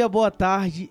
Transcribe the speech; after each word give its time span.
dia, 0.00 0.08
boa 0.08 0.30
tarde 0.30 0.90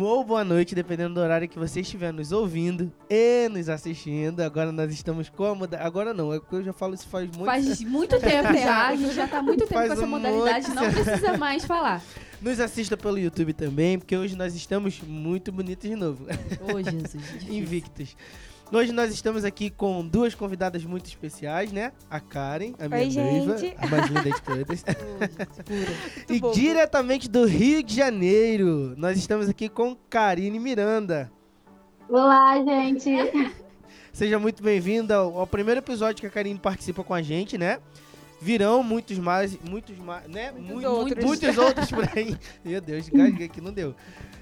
ou 0.00 0.24
boa 0.24 0.42
noite, 0.42 0.74
dependendo 0.74 1.14
do 1.14 1.20
horário 1.20 1.48
que 1.48 1.56
você 1.58 1.80
estiver 1.80 2.12
nos 2.12 2.32
ouvindo 2.32 2.92
e 3.08 3.48
nos 3.48 3.68
assistindo. 3.68 4.40
Agora 4.40 4.72
nós 4.72 4.92
estamos 4.92 5.28
cômoda. 5.28 5.78
Agora 5.78 6.12
não, 6.12 6.34
é 6.34 6.40
porque 6.40 6.56
eu 6.56 6.64
já 6.64 6.72
falo 6.72 6.94
isso 6.94 7.06
faz 7.06 7.26
muito 7.28 7.44
Faz 7.44 7.80
muito 7.82 8.18
tempo 8.18 8.52
já, 8.54 8.88
a 8.88 8.96
gente 8.96 9.14
já 9.14 9.28
tá 9.28 9.40
muito 9.40 9.60
tempo 9.68 9.74
Faz 9.74 9.88
com 9.88 9.92
essa 9.92 10.04
um 10.04 10.08
modalidade, 10.08 10.68
monte 10.70 10.74
não 10.74 10.92
precisa 10.92 11.36
mais 11.36 11.64
falar. 11.64 12.02
Nos 12.42 12.58
assista 12.58 12.96
pelo 12.96 13.16
YouTube 13.16 13.52
também, 13.52 13.96
porque 13.96 14.16
hoje 14.16 14.34
nós 14.34 14.56
estamos 14.56 15.00
muito 15.02 15.52
bonitos 15.52 15.88
de 15.88 15.94
novo. 15.94 16.26
Ô, 16.60 16.82
Jesus. 16.82 17.12
difícil. 17.12 17.54
Invictos. 17.54 18.16
Hoje 18.70 18.92
nós 18.92 19.10
estamos 19.12 19.44
aqui 19.44 19.70
com 19.70 20.06
duas 20.06 20.34
convidadas 20.34 20.84
muito 20.84 21.06
especiais, 21.06 21.72
né? 21.72 21.90
A 22.10 22.20
Karen, 22.20 22.74
a 22.78 22.86
minha 22.86 23.00
Oi, 23.00 23.14
noiva, 23.46 23.58
gente. 23.58 23.76
a 23.78 23.86
mais 23.86 24.06
linda 24.08 24.22
de 24.30 24.42
todas. 24.42 24.84
E 26.28 26.38
bobo. 26.38 26.54
diretamente 26.54 27.28
do 27.30 27.46
Rio 27.46 27.82
de 27.82 27.94
Janeiro, 27.96 28.94
nós 28.98 29.16
estamos 29.16 29.48
aqui 29.48 29.70
com 29.70 29.96
Karine 30.10 30.58
Miranda. 30.58 31.32
Olá, 32.10 32.62
gente. 32.62 33.10
Seja 34.12 34.38
muito 34.38 34.62
bem-vinda 34.62 35.16
ao, 35.16 35.38
ao 35.40 35.46
primeiro 35.46 35.78
episódio 35.80 36.20
que 36.20 36.26
a 36.26 36.30
Karine 36.30 36.58
participa 36.58 37.02
com 37.02 37.14
a 37.14 37.22
gente, 37.22 37.56
né? 37.56 37.78
Virão 38.40 38.82
muitos 38.82 39.18
mais, 39.18 39.58
muitos 39.62 39.96
mais, 39.98 40.28
né? 40.28 40.52
Muitos 40.52 40.82
Mu- 40.82 40.90
outros. 40.90 41.24
muitos 41.24 41.56
outros 41.58 41.90
por 41.90 42.04
aí. 42.14 42.36
Meu 42.62 42.82
Deus, 42.82 43.08
gasguei 43.12 43.46
aqui, 43.46 43.62
não 43.62 43.72
deu. 43.72 43.94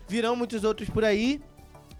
Virão 0.09 0.35
muitos 0.35 0.65
outros 0.65 0.91
por 0.91 1.05
aí, 1.05 1.41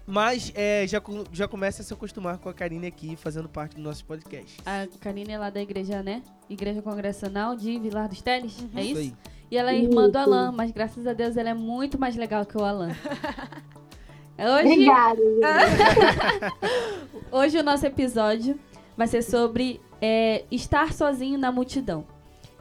mas 0.07 0.53
é, 0.55 0.87
já, 0.87 1.01
já 1.33 1.49
começa 1.49 1.81
a 1.81 1.85
se 1.85 1.93
acostumar 1.93 2.37
com 2.37 2.47
a 2.47 2.53
Karine 2.53 2.87
aqui, 2.87 3.17
fazendo 3.17 3.49
parte 3.49 3.75
do 3.75 3.81
nosso 3.81 4.05
podcast. 4.05 4.57
A 4.65 4.87
Karine 5.01 5.33
é 5.33 5.37
lá 5.37 5.49
da 5.49 5.61
igreja, 5.61 6.01
né? 6.01 6.23
Igreja 6.49 6.81
Congregacional 6.81 7.57
de 7.57 7.77
Vilar 7.77 8.07
dos 8.07 8.21
Teles, 8.21 8.65
é 8.73 8.83
isso? 8.83 8.99
aí. 9.01 9.13
E 9.51 9.57
ela 9.57 9.71
é 9.71 9.79
irmã 9.79 10.09
do 10.09 10.17
Isso. 10.17 10.17
Alan, 10.17 10.51
mas 10.51 10.71
graças 10.71 11.05
a 11.05 11.13
Deus 11.13 11.35
ela 11.37 11.49
é 11.49 11.53
muito 11.53 11.99
mais 11.99 12.15
legal 12.15 12.45
que 12.45 12.57
o 12.57 12.63
Alan. 12.63 12.91
Hoje, 14.39 14.71
Obrigada. 14.71 15.21
hoje 17.31 17.57
o 17.57 17.63
nosso 17.63 17.87
episódio 17.87 18.59
vai 18.95 19.07
ser 19.07 19.23
sobre 19.23 19.81
é, 19.99 20.43
estar 20.51 20.93
sozinho 20.93 21.39
na 21.39 21.51
multidão. 21.51 22.05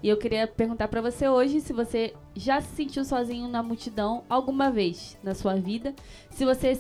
E 0.03 0.09
eu 0.09 0.17
queria 0.17 0.47
perguntar 0.47 0.89
pra 0.89 1.03
você 1.03 1.29
hoje 1.29 1.61
se 1.61 1.75
você 1.75 2.15
já 2.35 2.63
se 2.63 2.75
sentiu 2.75 3.05
sozinho 3.05 3.47
na 3.47 3.63
multidão 3.63 4.25
alguma 4.27 4.71
vez 4.71 5.19
na 5.23 5.35
sua 5.35 5.57
vida. 5.57 5.95
Se 6.31 6.47
você 6.47 6.75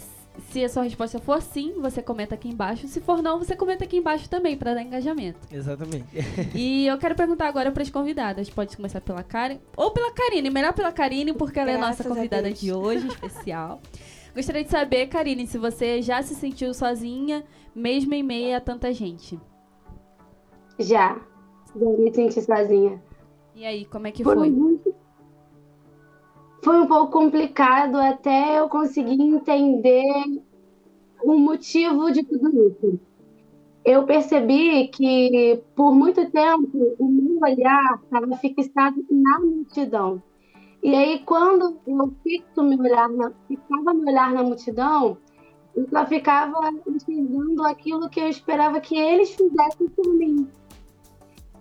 se 0.50 0.64
a 0.64 0.68
sua 0.68 0.82
resposta 0.82 1.18
for 1.18 1.40
sim, 1.42 1.74
você 1.80 2.02
comenta 2.02 2.34
aqui 2.34 2.48
embaixo. 2.48 2.86
Se 2.88 3.00
for 3.00 3.22
não, 3.22 3.38
você 3.38 3.54
comenta 3.56 3.84
aqui 3.84 3.98
embaixo 3.98 4.28
também 4.28 4.56
pra 4.56 4.74
dar 4.74 4.82
engajamento. 4.82 5.40
Exatamente. 5.50 6.06
E 6.54 6.86
eu 6.86 6.98
quero 6.98 7.14
perguntar 7.14 7.48
agora 7.48 7.70
para 7.70 7.82
as 7.82 7.90
convidadas. 7.90 8.48
Pode 8.48 8.76
começar 8.76 9.00
pela 9.00 9.22
Karen 9.22 9.58
ou 9.76 9.90
pela 9.90 10.12
Karine. 10.12 10.50
Melhor 10.50 10.72
pela 10.72 10.92
Karine, 10.92 11.32
porque 11.32 11.58
ela 11.58 11.70
é 11.70 11.74
a 11.74 11.78
nossa 11.78 12.02
Graças 12.02 12.06
convidada 12.06 12.52
de 12.52 12.72
hoje, 12.72 13.06
especial. 13.08 13.80
Gostaria 14.34 14.64
de 14.64 14.70
saber, 14.70 15.06
Karine, 15.06 15.46
se 15.46 15.58
você 15.58 16.02
já 16.02 16.22
se 16.22 16.34
sentiu 16.34 16.72
sozinha, 16.74 17.44
mesmo 17.74 18.14
em 18.14 18.22
meio 18.22 18.56
a 18.56 18.60
tanta 18.60 18.92
gente. 18.92 19.38
Já. 20.78 21.20
Já 21.74 21.86
me 21.90 22.14
senti 22.14 22.40
sozinha. 22.42 23.02
E 23.54 23.64
aí, 23.64 23.84
como 23.86 24.06
é 24.06 24.12
que 24.12 24.22
Foi 24.22 24.34
foi? 24.34 24.50
muito. 24.50 24.94
Foi 26.66 26.80
um 26.80 26.86
pouco 26.88 27.12
complicado 27.12 27.94
até 27.94 28.58
eu 28.58 28.68
conseguir 28.68 29.22
entender 29.22 30.42
o 31.22 31.38
motivo 31.38 32.10
de 32.10 32.24
tudo 32.24 32.48
isso. 32.66 32.98
Eu 33.84 34.02
percebi 34.02 34.88
que, 34.88 35.62
por 35.76 35.94
muito 35.94 36.28
tempo, 36.28 36.96
o 36.98 37.06
meu 37.06 37.38
olhar 37.40 38.00
estava 38.02 38.36
fixado 38.38 38.96
na 39.08 39.38
multidão. 39.38 40.20
E 40.82 40.92
aí, 40.92 41.20
quando 41.20 41.78
eu 41.86 42.12
fixo 42.24 42.64
meu 42.64 42.80
olhar 42.80 43.08
na, 43.10 43.30
fixava 43.46 43.94
meu 43.94 44.08
olhar 44.08 44.32
na 44.32 44.42
multidão, 44.42 45.18
eu 45.72 45.88
só 45.88 46.04
ficava 46.04 46.72
enxergando 46.84 47.62
aquilo 47.62 48.10
que 48.10 48.18
eu 48.18 48.28
esperava 48.28 48.80
que 48.80 48.98
eles 48.98 49.30
fizessem 49.30 49.88
por 49.90 50.12
mim. 50.12 50.48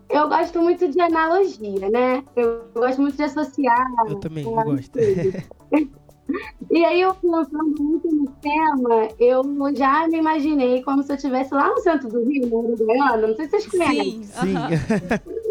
Eu 0.10 0.30
gosto 0.30 0.62
muito 0.62 0.88
de 0.88 1.02
analogia, 1.02 1.90
né? 1.90 2.24
Eu 2.36 2.66
gosto 2.74 3.02
muito 3.02 3.18
de 3.18 3.24
associar. 3.24 3.88
Eu 4.08 4.20
também, 4.20 4.44
eu 4.44 4.52
gosto. 4.52 5.00
E 6.72 6.84
aí, 6.84 7.02
eu 7.02 7.14
pensando 7.14 7.76
muito 7.80 8.08
no 8.12 8.26
tema, 8.42 9.08
eu 9.20 9.44
já 9.76 10.08
me 10.08 10.18
imaginei 10.18 10.82
como 10.84 11.04
se 11.04 11.12
eu 11.12 11.16
estivesse 11.16 11.54
lá 11.54 11.70
no 11.70 11.78
centro 11.78 12.10
do 12.10 12.24
Rio, 12.24 12.48
no 12.48 12.72
Uruguaiana. 12.72 13.28
Não 13.28 13.36
sei 13.36 13.46
se 13.46 13.52
vocês 13.52 13.68
conhecem. 13.68 14.24
Sim. 14.24 14.56
aham. 14.58 14.70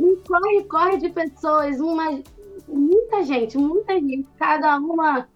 Um 0.00 0.16
corre-corre 0.26 0.98
de 0.98 1.08
pessoas, 1.10 1.78
uma, 1.80 2.20
muita 2.68 3.22
gente, 3.22 3.56
muita 3.56 3.94
gente, 3.94 4.26
cada 4.36 4.76
uma 4.78 5.28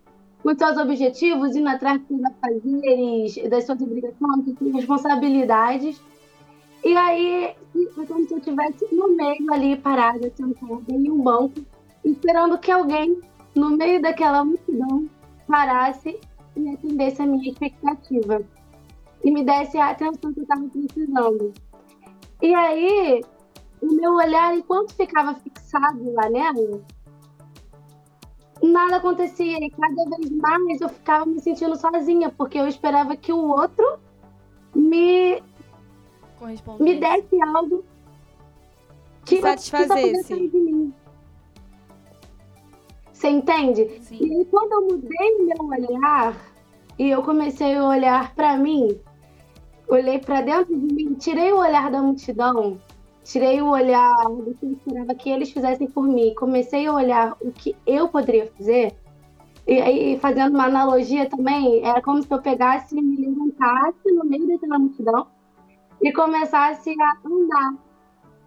com 0.42 0.56
seus 0.56 0.76
objetivos, 0.76 1.56
indo 1.56 1.68
atrás 1.68 2.00
dos 2.00 2.08
seus 2.08 2.24
afazeres, 2.24 3.50
das 3.50 3.64
suas 3.64 3.80
obrigações, 3.80 4.44
das 4.44 4.58
suas 4.58 4.74
responsabilidades. 4.74 6.00
E 6.84 6.96
aí, 6.96 7.44
é 7.44 7.56
como 8.06 8.26
se 8.26 8.32
eu 8.32 8.38
estivesse 8.38 8.94
no 8.94 9.08
meio 9.08 9.52
ali, 9.52 9.76
parada, 9.76 10.30
sentada 10.34 10.82
em 10.88 11.10
um 11.10 11.20
banco, 11.20 11.60
esperando 12.04 12.58
que 12.58 12.70
alguém, 12.70 13.20
no 13.54 13.70
meio 13.70 14.00
daquela 14.00 14.44
multidão, 14.44 15.08
parasse 15.46 16.18
e 16.56 16.68
atendesse 16.70 17.22
a 17.22 17.26
minha 17.26 17.50
expectativa. 17.50 18.42
E 19.24 19.30
me 19.30 19.44
desse 19.44 19.76
a 19.78 19.90
atenção 19.90 20.32
que 20.32 20.40
eu 20.40 20.42
estava 20.42 20.68
precisando. 20.68 21.52
E 22.40 22.54
aí, 22.54 23.24
o 23.82 23.92
meu 23.92 24.14
olhar, 24.14 24.56
enquanto 24.56 24.94
ficava 24.94 25.34
fixado 25.34 26.12
lá 26.12 26.30
nela, 26.30 26.80
nada 28.62 28.96
acontecia. 28.96 29.58
E 29.58 29.70
cada 29.70 30.04
vez 30.04 30.30
mais 30.30 30.80
eu 30.80 30.88
ficava 30.88 31.26
me 31.26 31.40
sentindo 31.40 31.76
sozinha, 31.76 32.30
porque 32.30 32.58
eu 32.58 32.68
esperava 32.68 33.16
que 33.16 33.32
o 33.32 33.48
outro 33.48 33.98
me, 34.74 35.42
Me 36.78 36.94
desse 36.96 37.42
algo 37.42 37.84
que, 39.24 39.40
satisfazesse. 39.40 40.24
sair 40.24 40.48
de 40.48 40.58
mim. 40.58 40.94
Você 43.12 43.28
entende? 43.28 43.82
E 43.82 44.02
Sim. 44.02 44.38
aí, 44.38 44.44
quando 44.46 44.72
eu 44.72 44.82
mudei 44.82 45.38
meu 45.38 45.66
olhar 45.66 46.36
e 46.98 47.10
eu 47.10 47.22
comecei 47.22 47.74
a 47.74 47.84
olhar 47.84 48.34
para 48.34 48.56
mim, 48.56 48.98
olhei 49.88 50.18
para 50.18 50.40
dentro 50.40 50.78
de 50.78 50.94
mim, 50.94 51.14
tirei 51.14 51.52
o 51.52 51.58
olhar 51.58 51.90
da 51.90 52.00
multidão, 52.00 52.78
tirei 53.24 53.60
o 53.60 53.70
olhar 53.70 54.14
do 54.24 54.54
que 54.54 54.66
eu 54.66 54.72
esperava 54.72 55.14
que 55.14 55.30
eles 55.30 55.50
fizessem 55.50 55.88
por 55.88 56.04
mim, 56.04 56.32
comecei 56.34 56.86
a 56.86 56.94
olhar 56.94 57.36
o 57.40 57.50
que 57.50 57.74
eu 57.84 58.08
poderia 58.08 58.46
fazer. 58.56 58.94
E 59.66 59.82
aí, 59.82 60.18
fazendo 60.18 60.54
uma 60.54 60.66
analogia 60.66 61.28
também, 61.28 61.84
era 61.84 62.00
como 62.00 62.22
se 62.22 62.32
eu 62.32 62.40
pegasse 62.40 62.96
e 62.96 63.02
me 63.02 63.16
levantasse 63.26 64.10
no 64.12 64.24
meio 64.24 64.46
daquela 64.46 64.78
multidão 64.78 65.26
e 66.02 66.12
começasse 66.12 66.94
a 67.00 67.18
andar. 67.24 67.74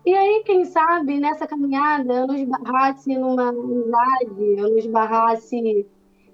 E 0.05 0.13
aí, 0.13 0.43
quem 0.45 0.65
sabe, 0.65 1.19
nessa 1.19 1.45
caminhada, 1.45 2.13
eu 2.13 2.27
não 2.27 2.35
esbarrasse 2.35 3.15
numa 3.15 3.49
amizade, 3.49 4.57
eu 4.57 4.69
não 4.69 4.77
esbarrasse 4.77 5.85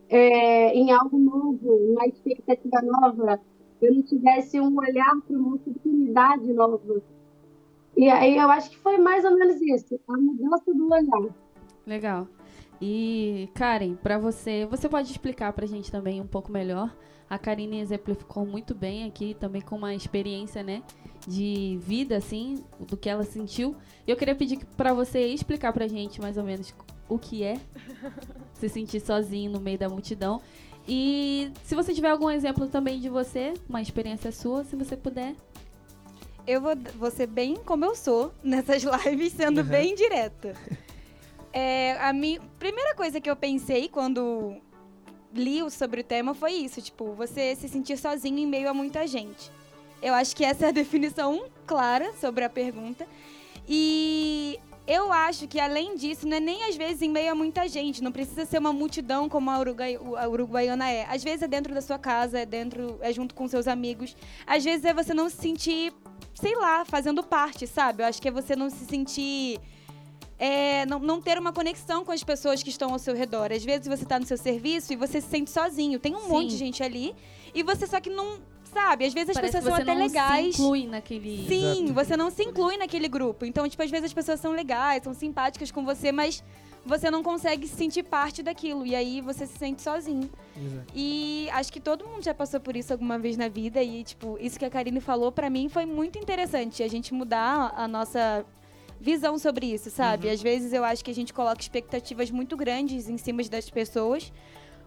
é, 0.10 0.74
em 0.74 0.92
algo 0.92 1.18
novo, 1.18 1.76
uma 1.92 2.06
expectativa 2.06 2.82
nova, 2.82 3.42
eu 3.82 3.94
não 3.94 4.02
tivesse 4.04 4.60
um 4.60 4.78
olhar 4.78 5.16
para 5.28 5.38
uma 5.38 5.56
oportunidade 5.56 6.54
nova. 6.54 7.02
E 7.96 8.10
aí 8.10 8.38
eu 8.38 8.50
acho 8.50 8.70
que 8.70 8.78
foi 8.78 8.98
mais 8.98 9.26
ou 9.26 9.36
menos 9.38 9.62
isso, 9.62 10.00
a 10.08 10.18
mudança 10.18 10.74
do 10.74 10.88
olhar. 10.90 11.36
Legal. 11.86 12.28
E, 12.82 13.50
Karen, 13.54 13.96
pra 13.96 14.18
você, 14.18 14.66
você 14.66 14.88
pode 14.88 15.12
explicar 15.12 15.52
pra 15.52 15.66
gente 15.66 15.92
também 15.92 16.22
um 16.22 16.28
pouco 16.28 16.52
melhor? 16.52 16.96
A 17.30 17.38
Karine 17.38 17.80
exemplificou 17.80 18.46
muito 18.46 18.74
bem 18.74 19.04
aqui, 19.06 19.36
também 19.40 19.62
com 19.62 19.76
uma 19.76 19.94
experiência, 19.94 20.64
né, 20.64 20.82
de 21.28 21.78
vida, 21.82 22.16
assim, 22.18 22.64
do 22.80 22.96
que 22.96 23.10
ela 23.10 23.24
sentiu. 23.24 23.76
E 24.08 24.12
eu 24.12 24.16
queria 24.16 24.34
pedir 24.36 24.60
pra 24.78 24.94
você 24.94 25.26
explicar 25.28 25.74
pra 25.74 25.88
gente 25.88 26.22
mais 26.22 26.38
ou 26.38 26.44
menos 26.44 26.74
o 27.10 27.20
que 27.20 27.44
é 27.44 27.58
se 28.54 28.70
sentir 28.70 29.02
sozinho 29.02 29.52
no 29.52 29.60
meio 29.60 29.78
da 29.78 29.90
multidão. 29.90 30.42
E 30.88 31.52
se 31.64 31.76
você 31.76 31.94
tiver 31.94 32.10
algum 32.10 32.30
exemplo 32.30 32.66
também 32.68 33.00
de 33.00 33.10
você, 33.10 33.54
uma 33.68 33.82
experiência 33.82 34.32
sua, 34.32 34.64
se 34.64 34.76
você 34.78 34.96
puder. 34.96 35.36
Eu 36.48 36.62
vou, 36.62 36.74
vou 36.98 37.12
ser 37.12 37.28
bem 37.28 37.58
como 37.58 37.84
eu 37.84 37.94
sou 37.94 38.34
nessas 38.42 38.84
lives, 38.84 39.34
sendo 39.34 39.60
Uhum. 39.60 39.68
bem 39.68 39.96
direta. 39.96 40.54
É, 41.52 41.98
a 42.00 42.14
minha 42.14 42.40
primeira 42.58 42.96
coisa 42.96 43.20
que 43.20 43.30
eu 43.30 43.36
pensei 43.36 43.90
quando 43.90 44.56
li 45.34 45.60
sobre 45.70 46.02
o 46.02 46.04
tema 46.04 46.34
foi 46.34 46.54
isso, 46.54 46.82
tipo, 46.82 47.14
você 47.14 47.56
se 47.56 47.68
sentir 47.68 47.98
sozinho 47.98 48.40
em 48.40 48.46
meio 48.46 48.70
a 48.70 48.74
muita 48.74 49.06
gente. 49.06 49.52
Eu 50.02 50.14
acho 50.14 50.36
que 50.36 50.46
essa 50.46 50.66
é 50.66 50.70
a 50.70 50.72
definição 50.74 51.46
clara 51.66 52.14
sobre 52.20 52.44
a 52.44 52.50
pergunta. 52.50 53.08
E 53.68 54.60
eu 54.88 55.12
acho 55.12 55.48
que 55.48 55.60
além 55.60 55.96
disso, 55.96 56.26
não 56.26 56.38
é 56.38 56.40
nem 56.40 56.64
às 56.64 56.76
vezes 56.78 57.02
em 57.02 57.10
meio 57.10 57.32
a 57.32 57.36
muita 57.36 57.68
gente, 57.68 58.02
não 58.02 58.12
precisa 58.12 58.46
ser 58.46 58.58
uma 58.58 58.72
multidão 58.72 59.28
como 59.28 59.52
a, 59.52 59.60
Uruguai, 59.60 59.96
a 59.96 60.30
uruguaiana 60.30 60.90
é. 60.90 61.06
Às 61.10 61.24
vezes 61.24 61.42
é 61.42 61.48
dentro 61.48 61.74
da 61.74 61.82
sua 61.82 62.00
casa, 62.00 62.40
é 62.40 62.46
dentro, 62.46 62.98
é 63.02 63.12
junto 63.12 63.36
com 63.36 63.48
seus 63.48 63.68
amigos. 63.68 64.16
Às 64.46 64.64
vezes 64.64 64.86
é 64.86 64.94
você 64.94 65.14
não 65.14 65.30
se 65.30 65.36
sentir, 65.36 65.94
sei 66.34 66.56
lá, 66.56 66.86
fazendo 66.86 67.22
parte, 67.22 67.68
sabe? 67.68 68.02
Eu 68.02 68.08
acho 68.08 68.22
que 68.22 68.30
é 68.30 68.32
você 68.32 68.56
não 68.56 68.70
se 68.70 68.86
sentir 68.86 69.60
é, 70.40 70.86
não, 70.86 71.00
não 71.00 71.22
ter 71.22 71.38
uma 71.38 71.52
conexão 71.52 72.06
com 72.06 72.12
as 72.12 72.24
pessoas 72.24 72.62
que 72.62 72.70
estão 72.70 72.92
ao 72.92 73.00
seu 73.00 73.16
redor. 73.16 73.52
Às 73.52 73.64
vezes 73.64 73.88
você 73.88 74.04
está 74.04 74.20
no 74.20 74.26
seu 74.26 74.38
serviço 74.38 74.94
e 74.94 74.96
você 74.96 75.20
se 75.20 75.28
sente 75.28 75.50
sozinho. 75.50 76.00
Tem 76.00 76.16
um 76.16 76.22
Sim. 76.22 76.30
monte 76.30 76.50
de 76.50 76.58
gente 76.58 76.84
ali 76.84 77.16
e 77.54 77.64
você 77.64 77.88
só 77.88 78.00
que 78.00 78.10
não 78.10 78.38
sabe. 78.72 79.06
Às 79.06 79.14
vezes 79.14 79.30
as 79.30 79.36
Parece 79.36 79.54
pessoas 79.54 79.74
que 79.74 79.84
são 79.84 79.86
você 79.86 79.92
até 79.92 80.00
não 80.00 80.08
legais. 80.08 80.56
se 80.56 80.62
inclui 80.62 80.88
naquele... 80.88 81.48
Sim, 81.48 81.84
Exato. 81.86 81.94
você 81.94 82.18
não 82.18 82.30
se 82.30 82.44
inclui 82.44 82.78
naquele 82.78 83.08
grupo. 83.08 83.46
Então, 83.46 83.68
tipo, 83.68 83.82
às 83.82 83.90
vezes 83.90 84.06
as 84.06 84.14
pessoas 84.14 84.40
são 84.40 84.52
legais, 84.52 85.04
são 85.04 85.14
simpáticas 85.14 85.72
com 85.72 85.84
você, 85.84 86.12
mas 86.12 86.44
você 86.86 87.10
não 87.10 87.24
consegue 87.24 87.68
se 87.68 87.76
sentir 87.76 88.04
parte 88.04 88.44
daquilo. 88.44 88.86
E 88.86 88.96
aí 88.96 89.22
você 89.22 89.48
se 89.48 89.58
sente 89.58 89.82
sozinho. 89.82 90.30
Exato. 90.56 90.86
E 90.94 91.50
acho 91.52 91.74
que 91.74 91.80
todo 91.80 92.08
mundo 92.08 92.24
já 92.24 92.34
passou 92.34 92.60
por 92.60 92.76
isso 92.76 92.94
alguma 92.94 93.18
vez 93.18 93.36
na 93.38 93.48
vida. 93.48 93.82
E, 93.82 94.04
tipo, 94.04 94.38
isso 94.40 94.60
que 94.60 94.66
a 94.66 94.70
Karine 94.70 95.02
falou, 95.02 95.32
pra 95.32 95.50
mim, 95.50 95.68
foi 95.68 95.86
muito 95.86 96.20
interessante. 96.20 96.84
A 96.84 96.88
gente 96.88 97.14
mudar 97.14 97.74
a 97.76 97.88
nossa 97.88 98.46
visão 99.00 99.38
sobre 99.38 99.66
isso, 99.74 99.90
sabe? 99.90 100.28
Uhum. 100.28 100.34
Às 100.34 100.42
vezes 100.42 100.74
eu 100.74 100.84
acho 100.84 101.04
que 101.04 101.12
a 101.12 101.16
gente 101.16 101.34
coloca 101.34 101.62
expectativas 101.62 102.30
muito 102.32 102.56
grandes 102.58 103.08
em 103.10 103.18
cima 103.18 103.44
das 103.44 103.70
pessoas 103.70 104.32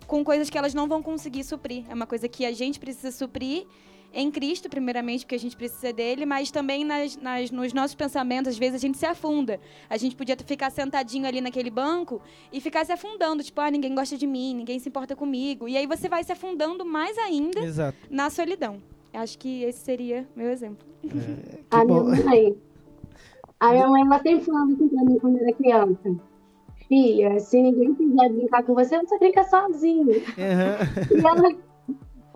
com 0.06 0.24
coisas 0.24 0.50
que 0.50 0.58
elas 0.58 0.74
não 0.74 0.88
vão 0.88 1.02
conseguir 1.02 1.44
suprir. 1.44 1.84
É 1.88 1.94
uma 1.94 2.06
coisa 2.06 2.28
que 2.28 2.44
a 2.44 2.52
gente 2.52 2.80
precisa 2.80 3.12
suprir 3.12 3.64
em 4.12 4.28
Cristo, 4.28 4.68
primeiramente, 4.68 5.20
porque 5.24 5.36
a 5.36 5.38
gente 5.38 5.56
precisa 5.56 5.92
dele, 5.92 6.26
mas 6.26 6.50
também 6.50 6.84
nas, 6.84 7.16
nas- 7.16 7.52
nos 7.52 7.72
nossos 7.72 7.94
pensamentos, 7.94 8.48
às 8.48 8.58
vezes 8.58 8.74
a 8.74 8.78
gente 8.78 8.98
se 8.98 9.06
afunda. 9.06 9.60
A 9.88 9.96
gente 9.96 10.16
podia 10.16 10.36
ficar 10.44 10.68
sentadinho 10.70 11.24
ali 11.28 11.40
naquele 11.40 11.70
banco 11.70 12.20
e 12.52 12.60
ficar 12.60 12.84
se 12.84 12.90
afundando, 12.90 13.40
tipo, 13.44 13.60
ah, 13.60 13.70
ninguém 13.70 13.94
gosta 13.94 14.18
de 14.18 14.26
mim, 14.26 14.52
ninguém 14.56 14.80
se 14.80 14.88
importa 14.88 15.14
comigo. 15.14 15.68
E 15.68 15.76
aí 15.76 15.86
você 15.86 16.08
vai 16.08 16.24
se 16.24 16.32
afundando 16.32 16.84
mais 16.84 17.16
ainda 17.18 17.60
Exato. 17.60 17.96
na 18.10 18.28
solidão. 18.30 18.82
Acho 19.12 19.38
que 19.38 19.62
esse 19.62 19.78
seria 19.78 20.26
meu 20.34 20.50
exemplo. 20.50 20.84
É, 21.04 21.08
que 21.70 21.76
A 21.76 21.84
bom. 21.84 22.06
A 23.60 23.72
minha 23.72 23.88
mãe, 23.88 24.02
ela 24.02 24.18
sempre 24.20 24.44
falava 24.44 24.72
assim 24.72 24.88
pra 24.88 25.04
mim 25.04 25.18
quando 25.18 25.36
eu 25.36 25.42
era 25.46 25.52
criança. 25.52 26.16
Filha, 26.88 27.38
se 27.38 27.60
ninguém 27.62 27.94
quiser 27.94 28.28
brincar 28.32 28.62
com 28.64 28.74
você, 28.74 28.98
você 28.98 29.18
brinca 29.18 29.44
sozinho. 29.44 30.08
Aham. 30.38 31.10
E 31.10 31.26
ela 31.26 31.56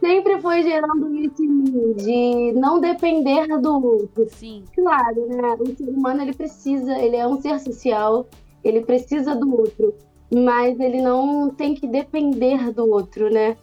sempre 0.00 0.40
foi 0.40 0.62
gerando 0.62 1.14
isso 1.16 1.94
de 1.96 2.52
não 2.52 2.78
depender 2.78 3.48
do 3.58 3.84
outro. 3.84 4.26
Sim. 4.30 4.62
Claro, 4.74 5.26
né? 5.26 5.56
O 5.58 5.66
ser 5.74 5.88
humano, 5.88 6.22
ele 6.22 6.34
precisa, 6.34 6.96
ele 6.98 7.16
é 7.16 7.26
um 7.26 7.40
ser 7.40 7.58
social, 7.58 8.26
ele 8.62 8.82
precisa 8.82 9.34
do 9.34 9.60
outro. 9.60 9.94
Mas 10.32 10.78
ele 10.78 11.00
não 11.00 11.50
tem 11.50 11.74
que 11.74 11.86
depender 11.86 12.70
do 12.72 12.88
outro, 12.90 13.30
né? 13.30 13.56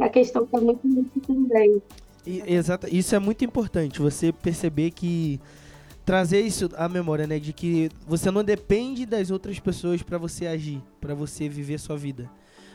A 0.00 0.08
questão 0.08 0.46
tá 0.46 0.60
muito 0.60 0.86
nisso 0.86 1.20
também. 1.26 1.80
E- 2.26 2.42
Exato, 2.46 2.86
isso 2.90 3.14
é 3.14 3.18
muito 3.18 3.44
importante, 3.44 4.00
você 4.00 4.32
perceber 4.32 4.90
que 4.90 5.40
trazer 6.04 6.40
isso 6.40 6.68
à 6.76 6.88
memória, 6.88 7.26
né, 7.26 7.38
de 7.38 7.52
que 7.52 7.90
você 8.06 8.30
não 8.30 8.42
depende 8.42 9.06
das 9.06 9.30
outras 9.30 9.58
pessoas 9.58 10.02
pra 10.02 10.18
você 10.18 10.46
agir, 10.46 10.82
pra 11.00 11.14
você 11.14 11.48
viver 11.48 11.78
sua 11.78 11.96
vida. 11.96 12.28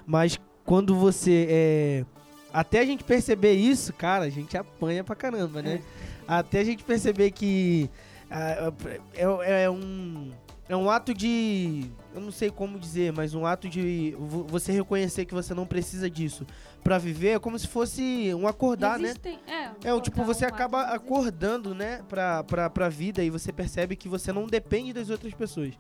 Mas 0.05 0.39
quando 0.63 0.95
você 0.95 1.47
é 1.49 2.05
até 2.53 2.79
a 2.79 2.85
gente 2.85 3.03
perceber 3.03 3.53
isso, 3.53 3.93
cara, 3.93 4.25
a 4.25 4.29
gente 4.29 4.57
apanha 4.57 5.03
pra 5.03 5.15
caramba, 5.15 5.61
né? 5.61 5.81
Até 6.27 6.61
a 6.61 6.63
gente 6.63 6.83
perceber 6.83 7.31
que 7.31 7.89
ah, 8.31 8.73
é, 9.13 9.63
é 9.63 9.69
um 9.69 10.31
é 10.69 10.75
um 10.75 10.89
ato 10.89 11.13
de 11.13 11.89
eu 12.17 12.21
não 12.21 12.31
sei 12.31 12.49
como 12.49 12.79
dizer, 12.79 13.13
mas 13.13 13.33
um 13.33 13.45
ato 13.45 13.69
de 13.69 14.15
vo- 14.17 14.43
você 14.47 14.71
reconhecer 14.71 15.25
que 15.25 15.33
você 15.33 15.53
não 15.53 15.65
precisa 15.65 16.09
disso 16.09 16.45
pra 16.83 16.97
viver, 16.97 17.29
é 17.35 17.39
como 17.39 17.57
se 17.57 17.67
fosse 17.67 18.33
um 18.33 18.47
acordar, 18.47 18.97
né? 18.99 19.09
Existem- 19.09 19.39
É, 19.47 19.89
É, 19.89 19.93
o 19.93 20.01
tipo, 20.01 20.17
acordar, 20.21 20.33
você 20.33 20.45
um 20.45 20.47
acaba 20.49 20.81
acordando, 20.83 21.75
né, 21.75 22.01
pra, 22.09 22.43
pra, 22.43 22.69
pra 22.69 22.89
vida 22.89 23.23
e 23.23 23.29
você 23.29 23.51
percebe 23.53 23.95
que 23.95 24.09
você 24.09 24.31
não 24.33 24.45
depende 24.47 24.91
das 24.93 25.09
outras 25.09 25.33
pessoas. 25.33 25.73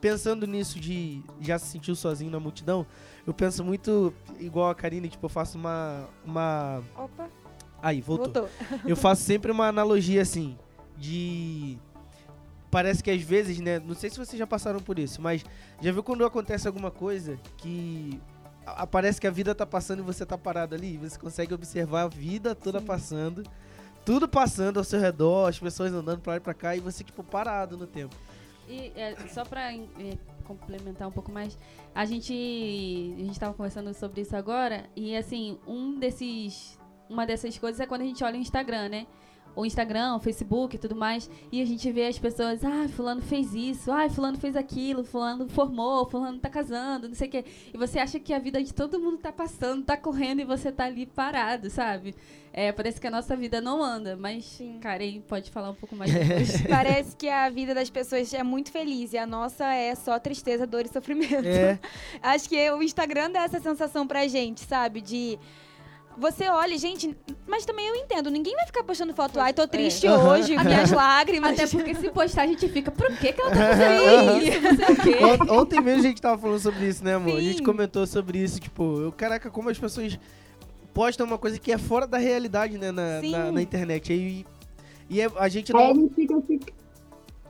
Pensando 0.00 0.46
nisso 0.46 0.80
de 0.80 1.22
já 1.40 1.58
se 1.58 1.66
sentir 1.66 1.94
sozinho 1.94 2.30
na 2.30 2.40
multidão, 2.40 2.86
eu 3.26 3.34
penso 3.34 3.62
muito 3.62 4.14
igual 4.38 4.70
a 4.70 4.74
Karine, 4.74 5.08
tipo, 5.08 5.26
eu 5.26 5.28
faço 5.30 5.58
uma. 5.58 6.08
uma... 6.24 6.82
Opa, 6.96 7.28
Aí, 7.82 8.00
voltou. 8.00 8.46
voltou. 8.46 8.48
Eu 8.86 8.96
faço 8.96 9.22
sempre 9.22 9.50
uma 9.52 9.66
analogia 9.68 10.22
assim, 10.22 10.56
de. 10.96 11.78
Parece 12.70 13.02
que 13.02 13.10
às 13.10 13.20
vezes, 13.22 13.58
né? 13.58 13.78
Não 13.80 13.94
sei 13.94 14.10
se 14.10 14.16
vocês 14.18 14.38
já 14.38 14.46
passaram 14.46 14.80
por 14.80 14.98
isso, 14.98 15.20
mas 15.20 15.44
já 15.80 15.90
viu 15.92 16.02
quando 16.02 16.24
acontece 16.24 16.66
alguma 16.68 16.90
coisa 16.90 17.38
que 17.56 18.20
a- 18.64 18.86
parece 18.86 19.20
que 19.20 19.26
a 19.26 19.30
vida 19.30 19.54
tá 19.54 19.66
passando 19.66 20.00
e 20.00 20.02
você 20.02 20.24
tá 20.24 20.38
parado 20.38 20.74
ali? 20.74 20.96
Você 20.98 21.18
consegue 21.18 21.52
observar 21.52 22.02
a 22.02 22.08
vida 22.08 22.54
toda 22.54 22.78
Sim. 22.78 22.86
passando, 22.86 23.42
tudo 24.04 24.28
passando 24.28 24.78
ao 24.78 24.84
seu 24.84 25.00
redor, 25.00 25.48
as 25.48 25.58
pessoas 25.58 25.92
andando 25.92 26.20
pra 26.20 26.32
lá 26.34 26.36
e 26.36 26.40
pra 26.40 26.54
cá 26.54 26.76
e 26.76 26.80
você, 26.80 27.02
tipo, 27.02 27.24
parado 27.24 27.76
no 27.76 27.86
tempo. 27.86 28.14
E 28.68 28.92
é, 28.94 29.16
só 29.28 29.44
pra 29.44 29.72
é, 29.74 29.82
complementar 30.44 31.08
um 31.08 31.12
pouco 31.12 31.32
mais, 31.32 31.58
a 31.92 32.04
gente 32.04 32.32
a 33.18 33.24
gente 33.24 33.40
tava 33.40 33.52
conversando 33.52 33.92
sobre 33.94 34.20
isso 34.20 34.36
agora 34.36 34.88
e 34.94 35.16
assim, 35.16 35.58
um 35.66 35.98
desses 35.98 36.78
uma 37.08 37.26
dessas 37.26 37.58
coisas 37.58 37.80
é 37.80 37.86
quando 37.86 38.02
a 38.02 38.04
gente 38.04 38.22
olha 38.22 38.38
o 38.38 38.40
Instagram, 38.40 38.88
né? 38.88 39.06
O 39.54 39.66
Instagram, 39.66 40.16
o 40.16 40.20
Facebook 40.20 40.76
e 40.76 40.78
tudo 40.78 40.94
mais, 40.94 41.30
e 41.50 41.60
a 41.60 41.64
gente 41.64 41.90
vê 41.90 42.06
as 42.06 42.18
pessoas, 42.18 42.64
ah, 42.64 42.88
fulano 42.88 43.20
fez 43.20 43.54
isso, 43.54 43.90
ah, 43.90 44.08
fulano 44.08 44.38
fez 44.38 44.56
aquilo, 44.56 45.04
fulano 45.04 45.48
formou, 45.48 46.08
fulano 46.08 46.38
tá 46.38 46.48
casando, 46.48 47.08
não 47.08 47.14
sei 47.14 47.28
o 47.28 47.30
quê. 47.30 47.44
E 47.72 47.76
você 47.76 47.98
acha 47.98 48.18
que 48.18 48.32
a 48.32 48.38
vida 48.38 48.62
de 48.62 48.72
todo 48.72 49.00
mundo 49.00 49.18
tá 49.18 49.32
passando, 49.32 49.84
tá 49.84 49.96
correndo 49.96 50.40
e 50.40 50.44
você 50.44 50.70
tá 50.70 50.84
ali 50.84 51.06
parado, 51.06 51.68
sabe? 51.70 52.14
É, 52.52 52.72
parece 52.72 53.00
que 53.00 53.06
a 53.06 53.10
nossa 53.10 53.36
vida 53.36 53.60
não 53.60 53.82
anda, 53.82 54.16
mas, 54.16 54.44
Sim. 54.44 54.78
Karen, 54.80 55.20
pode 55.20 55.50
falar 55.50 55.70
um 55.70 55.74
pouco 55.74 55.94
mais 55.94 56.10
depois. 56.12 56.62
Parece 56.66 57.14
que 57.14 57.28
a 57.28 57.48
vida 57.48 57.74
das 57.74 57.88
pessoas 57.90 58.32
é 58.34 58.42
muito 58.42 58.72
feliz 58.72 59.12
e 59.12 59.18
a 59.18 59.26
nossa 59.26 59.72
é 59.72 59.94
só 59.94 60.18
tristeza, 60.18 60.66
dor 60.66 60.84
e 60.84 60.88
sofrimento. 60.88 61.46
É, 61.46 61.78
Acho 62.20 62.48
que 62.48 62.70
o 62.70 62.82
Instagram 62.82 63.30
dá 63.30 63.44
essa 63.44 63.60
sensação 63.60 64.06
pra 64.06 64.26
gente, 64.26 64.60
sabe? 64.60 65.00
De. 65.00 65.38
Você 66.20 66.48
olha, 66.50 66.76
gente, 66.76 67.16
mas 67.46 67.64
também 67.64 67.86
eu 67.88 67.96
entendo, 67.96 68.30
ninguém 68.30 68.54
vai 68.54 68.66
ficar 68.66 68.84
postando 68.84 69.14
foto, 69.14 69.40
ai, 69.40 69.54
tô 69.54 69.66
triste 69.66 70.06
Aham. 70.06 70.28
hoje, 70.34 70.56
minhas 70.56 70.90
lágrimas. 70.92 71.52
Até 71.52 71.66
porque 71.66 71.94
se 71.94 72.10
postar, 72.10 72.42
a 72.42 72.46
gente 72.46 72.68
fica, 72.68 72.90
por 72.90 73.10
que, 73.16 73.32
que 73.32 73.40
ela 73.40 73.50
tá 73.50 73.56
fazendo 73.70 74.36
isso? 74.46 74.60
Não 74.60 74.76
sei 74.76 74.94
o 74.94 75.00
quê. 75.00 75.24
Ont- 75.24 75.50
Ontem 75.50 75.80
mesmo 75.80 76.00
a 76.00 76.06
gente 76.08 76.20
tava 76.20 76.38
falando 76.40 76.60
sobre 76.60 76.86
isso, 76.86 77.02
né, 77.02 77.14
amor? 77.14 77.38
A 77.38 77.40
gente 77.40 77.58
Sim. 77.58 77.64
comentou 77.64 78.06
sobre 78.06 78.38
isso, 78.38 78.60
tipo, 78.60 79.00
eu, 79.00 79.10
caraca, 79.12 79.50
como 79.50 79.70
as 79.70 79.78
pessoas 79.78 80.18
postam 80.92 81.26
uma 81.26 81.38
coisa 81.38 81.58
que 81.58 81.72
é 81.72 81.78
fora 81.78 82.06
da 82.06 82.18
realidade, 82.18 82.76
né, 82.76 82.92
na, 82.92 83.20
Sim. 83.20 83.30
na, 83.30 83.52
na 83.52 83.62
internet. 83.62 84.12
E, 84.12 84.44
e 85.08 85.20
é- 85.22 85.30
a 85.38 85.48
gente 85.48 85.74
Aí 85.74 85.88
não. 85.88 86.02
gente 86.02 86.14
fica 86.14 86.34
se, 86.46 86.60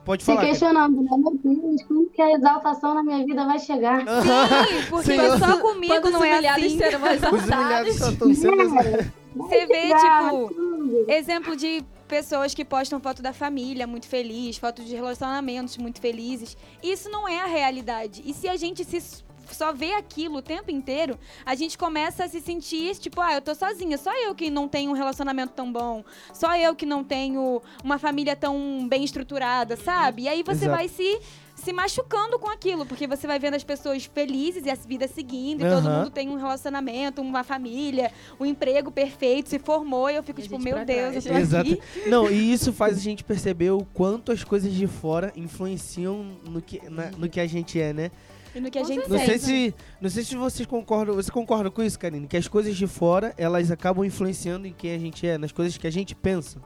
Pode 0.03 0.23
se 0.23 0.25
falar. 0.25 0.37
cara. 0.39 0.49
questionando, 0.49 1.01
né? 1.01 1.09
Meu 1.17 1.39
Deus, 1.43 1.83
como 1.83 2.09
que 2.09 2.21
a 2.21 2.31
exaltação 2.31 2.93
na 2.95 3.03
minha 3.03 3.23
vida 3.25 3.45
vai 3.45 3.59
chegar? 3.59 3.99
Sim, 4.01 4.85
porque 4.89 5.11
Sim. 5.11 5.39
só 5.39 5.57
comigo 5.59 6.07
os 6.07 6.11
não 6.13 6.23
é 6.23 6.47
assim. 6.49 6.77
serão 6.77 6.99
Os 7.01 7.43
humilhados 7.43 7.43
exaltados. 7.43 7.95
só 7.97 8.09
estão 8.09 8.33
sendo. 8.33 9.11
Você 9.35 9.65
vê, 9.65 9.87
tipo, 9.93 11.05
exemplo 11.07 11.55
de 11.55 11.83
pessoas 12.07 12.53
que 12.53 12.65
postam 12.65 12.99
foto 12.99 13.21
da 13.21 13.31
família 13.31 13.87
muito 13.87 14.05
feliz, 14.07 14.57
foto 14.57 14.83
de 14.83 14.93
relacionamentos 14.93 15.77
muito 15.77 16.01
felizes. 16.01 16.57
Isso 16.83 17.09
não 17.09 17.27
é 17.27 17.39
a 17.39 17.45
realidade. 17.45 18.21
E 18.25 18.33
se 18.33 18.49
a 18.49 18.57
gente 18.57 18.83
se 18.83 19.23
só 19.55 19.71
vê 19.73 19.93
aquilo 19.93 20.37
o 20.37 20.41
tempo 20.41 20.71
inteiro, 20.71 21.17
a 21.45 21.55
gente 21.55 21.77
começa 21.77 22.23
a 22.25 22.27
se 22.27 22.39
sentir, 22.41 22.95
tipo, 22.97 23.19
ah, 23.21 23.33
eu 23.35 23.41
tô 23.41 23.53
sozinha, 23.55 23.97
só 23.97 24.11
eu 24.25 24.33
que 24.35 24.49
não 24.49 24.67
tenho 24.67 24.91
um 24.91 24.93
relacionamento 24.95 25.53
tão 25.53 25.71
bom, 25.71 26.03
só 26.33 26.55
eu 26.57 26.75
que 26.75 26.85
não 26.85 27.03
tenho 27.03 27.61
uma 27.83 27.97
família 27.97 28.35
tão 28.35 28.87
bem 28.87 29.03
estruturada, 29.03 29.75
sabe? 29.75 30.23
E 30.23 30.27
aí 30.27 30.43
você 30.43 30.65
Exato. 30.65 30.71
vai 30.71 30.87
se 30.87 31.19
se 31.53 31.71
machucando 31.71 32.39
com 32.39 32.49
aquilo, 32.49 32.87
porque 32.87 33.05
você 33.05 33.27
vai 33.27 33.37
vendo 33.37 33.53
as 33.53 33.63
pessoas 33.63 34.05
felizes 34.05 34.65
e 34.65 34.69
a 34.71 34.73
vida 34.73 35.07
seguindo, 35.07 35.61
e 35.61 35.69
todo 35.69 35.85
Aham. 35.87 35.97
mundo 35.99 36.09
tem 36.09 36.27
um 36.27 36.35
relacionamento, 36.35 37.21
uma 37.21 37.43
família, 37.43 38.11
um 38.39 38.45
emprego 38.47 38.89
perfeito, 38.91 39.47
se 39.47 39.59
formou, 39.59 40.09
e 40.09 40.15
eu 40.15 40.23
fico 40.23 40.39
E 40.39 40.41
a 40.41 40.45
tipo, 40.47 40.57
meu 40.57 40.83
Deus, 40.83 41.11
trás. 41.11 41.25
eu 41.27 41.31
tô 41.33 41.37
Exato. 41.37 41.71
aqui. 41.73 42.09
Não, 42.09 42.31
e 42.31 42.51
isso 42.51 42.73
faz 42.73 42.97
a 42.97 42.99
gente 42.99 43.23
perceber 43.23 43.69
o 43.69 43.85
quanto 43.93 44.31
as 44.31 44.43
coisas 44.43 44.73
de 44.73 44.87
fora 44.87 45.31
influenciam 45.35 46.23
no 46.49 46.63
que, 46.63 46.81
na- 46.89 47.11
no 47.11 47.29
que 47.29 47.39
a 47.39 47.45
gente 47.45 47.79
é, 47.79 47.93
né? 47.93 48.09
E 48.53 48.59
no 48.59 48.69
que 48.69 48.79
a 48.79 48.83
gente 48.83 49.09
Não 49.09 49.17
sei 49.17 49.37
se, 49.37 49.75
não 50.01 50.09
sei 50.09 50.23
se 50.23 50.35
vocês 50.35 50.67
concordam. 50.67 51.15
Você 51.15 51.31
concorda 51.31 51.71
com 51.71 51.81
isso, 51.81 51.97
Karine? 51.97 52.27
Que 52.27 52.37
as 52.37 52.47
coisas 52.47 52.75
de 52.75 52.87
fora, 52.87 53.33
elas 53.37 53.71
acabam 53.71 54.05
influenciando 54.05 54.67
em 54.67 54.73
quem 54.73 54.93
a 54.93 54.97
gente 54.97 55.25
é, 55.25 55.37
nas 55.37 55.51
coisas 55.51 55.77
que 55.77 55.87
a 55.87 55.91
gente 55.91 56.13
pensa. 56.15 56.59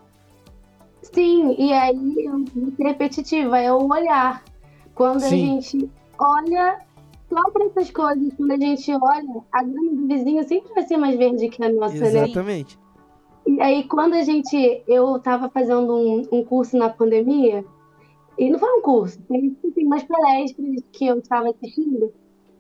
Sim, 1.14 1.56
e 1.58 1.72
aí 1.72 2.26
eu 2.26 2.44
repetitiva, 2.80 3.60
é 3.60 3.72
o 3.72 3.88
olhar. 3.88 4.44
Quando 4.96 5.24
a 5.24 5.30
Sim. 5.30 5.62
gente 5.62 5.90
olha 6.18 6.80
só 7.30 7.50
para 7.52 7.66
essas 7.66 7.92
coisas, 7.92 8.34
quando 8.36 8.52
a 8.52 8.58
gente 8.58 8.92
olha, 8.92 9.44
a 9.52 9.64
grama 9.64 9.92
do 9.94 10.08
vizinho 10.08 10.44
sempre 10.48 10.74
vai 10.74 10.84
ser 10.84 10.98
mais 10.98 11.18
verde 11.18 11.50
que 11.50 11.64
a 11.64 11.70
nossa, 11.70 11.96
né? 11.96 12.08
Exatamente. 12.08 12.80
E 13.46 13.62
aí, 13.62 13.84
quando 13.84 14.14
a 14.14 14.24
gente. 14.24 14.84
Eu 14.88 15.18
estava 15.18 15.50
fazendo 15.50 15.96
um, 15.96 16.28
um 16.32 16.44
curso 16.44 16.76
na 16.76 16.90
pandemia, 16.90 17.64
e 18.38 18.50
não 18.50 18.60
foi 18.60 18.70
um 18.78 18.82
curso, 18.82 19.22
foi 19.28 19.56
assim, 19.64 19.86
umas 19.86 20.04
palestras 20.04 20.84
que 20.92 21.08
eu 21.08 21.20
estava 21.20 21.50
assistindo, 21.50 22.14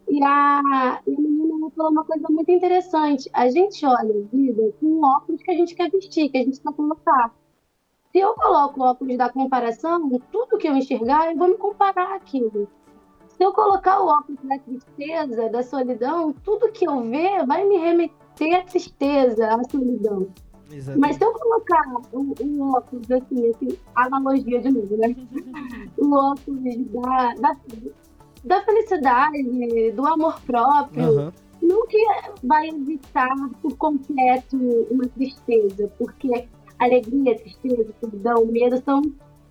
e 0.07 0.23
a, 0.23 1.01
e 1.05 1.13
a 1.13 1.19
menina 1.19 1.69
falou 1.75 1.91
uma 1.91 2.05
coisa 2.05 2.27
muito 2.29 2.51
interessante. 2.51 3.29
A 3.33 3.49
gente 3.49 3.85
olha 3.85 4.13
a 4.13 4.35
vida 4.35 4.73
com 4.79 5.03
óculos 5.03 5.41
que 5.41 5.51
a 5.51 5.55
gente 5.55 5.75
quer 5.75 5.89
vestir, 5.89 6.29
que 6.29 6.37
a 6.37 6.43
gente 6.43 6.61
quer 6.61 6.73
colocar. 6.73 7.33
Se 8.11 8.19
eu 8.19 8.33
coloco 8.35 8.79
o 8.79 8.83
óculos 8.83 9.17
da 9.17 9.29
comparação, 9.29 10.09
tudo 10.31 10.57
que 10.57 10.67
eu 10.67 10.75
enxergar, 10.75 11.31
eu 11.31 11.37
vou 11.37 11.49
me 11.49 11.57
comparar 11.57 12.15
àquilo. 12.15 12.69
Se 13.27 13.43
eu 13.43 13.51
colocar 13.51 13.99
o 13.99 14.07
óculos 14.07 14.39
da 14.43 14.57
tristeza, 14.59 15.49
da 15.49 15.63
solidão, 15.63 16.31
tudo 16.31 16.71
que 16.71 16.87
eu 16.87 17.01
ver 17.01 17.45
vai 17.45 17.65
me 17.65 17.77
remeter 17.77 18.55
à 18.55 18.63
tristeza, 18.63 19.47
à 19.47 19.63
solidão. 19.69 20.29
Exatamente. 20.71 20.99
Mas 20.99 21.17
se 21.17 21.23
eu 21.23 21.31
colocar 21.33 21.83
o, 22.11 22.33
o 22.41 22.71
óculos, 22.75 23.11
assim, 23.11 23.49
assim, 23.49 23.77
analogia 23.95 24.61
de 24.61 24.71
novo, 24.71 24.97
né? 24.97 25.15
O 25.97 26.13
óculos 26.15 26.61
da, 26.87 27.33
da, 27.35 27.57
da 28.43 28.63
felicidade, 28.63 29.91
do 29.91 30.05
amor 30.05 30.39
próprio, 30.41 31.19
Aham. 31.19 31.33
nunca 31.61 31.97
vai 32.43 32.69
evitar 32.69 33.35
por 33.61 33.75
completo 33.77 34.57
uma 34.89 35.07
tristeza, 35.09 35.91
porque 35.97 36.47
alegria, 36.79 37.37
tristeza, 37.37 37.93
solidão, 37.99 38.45
medo 38.47 38.81
são 38.83 39.01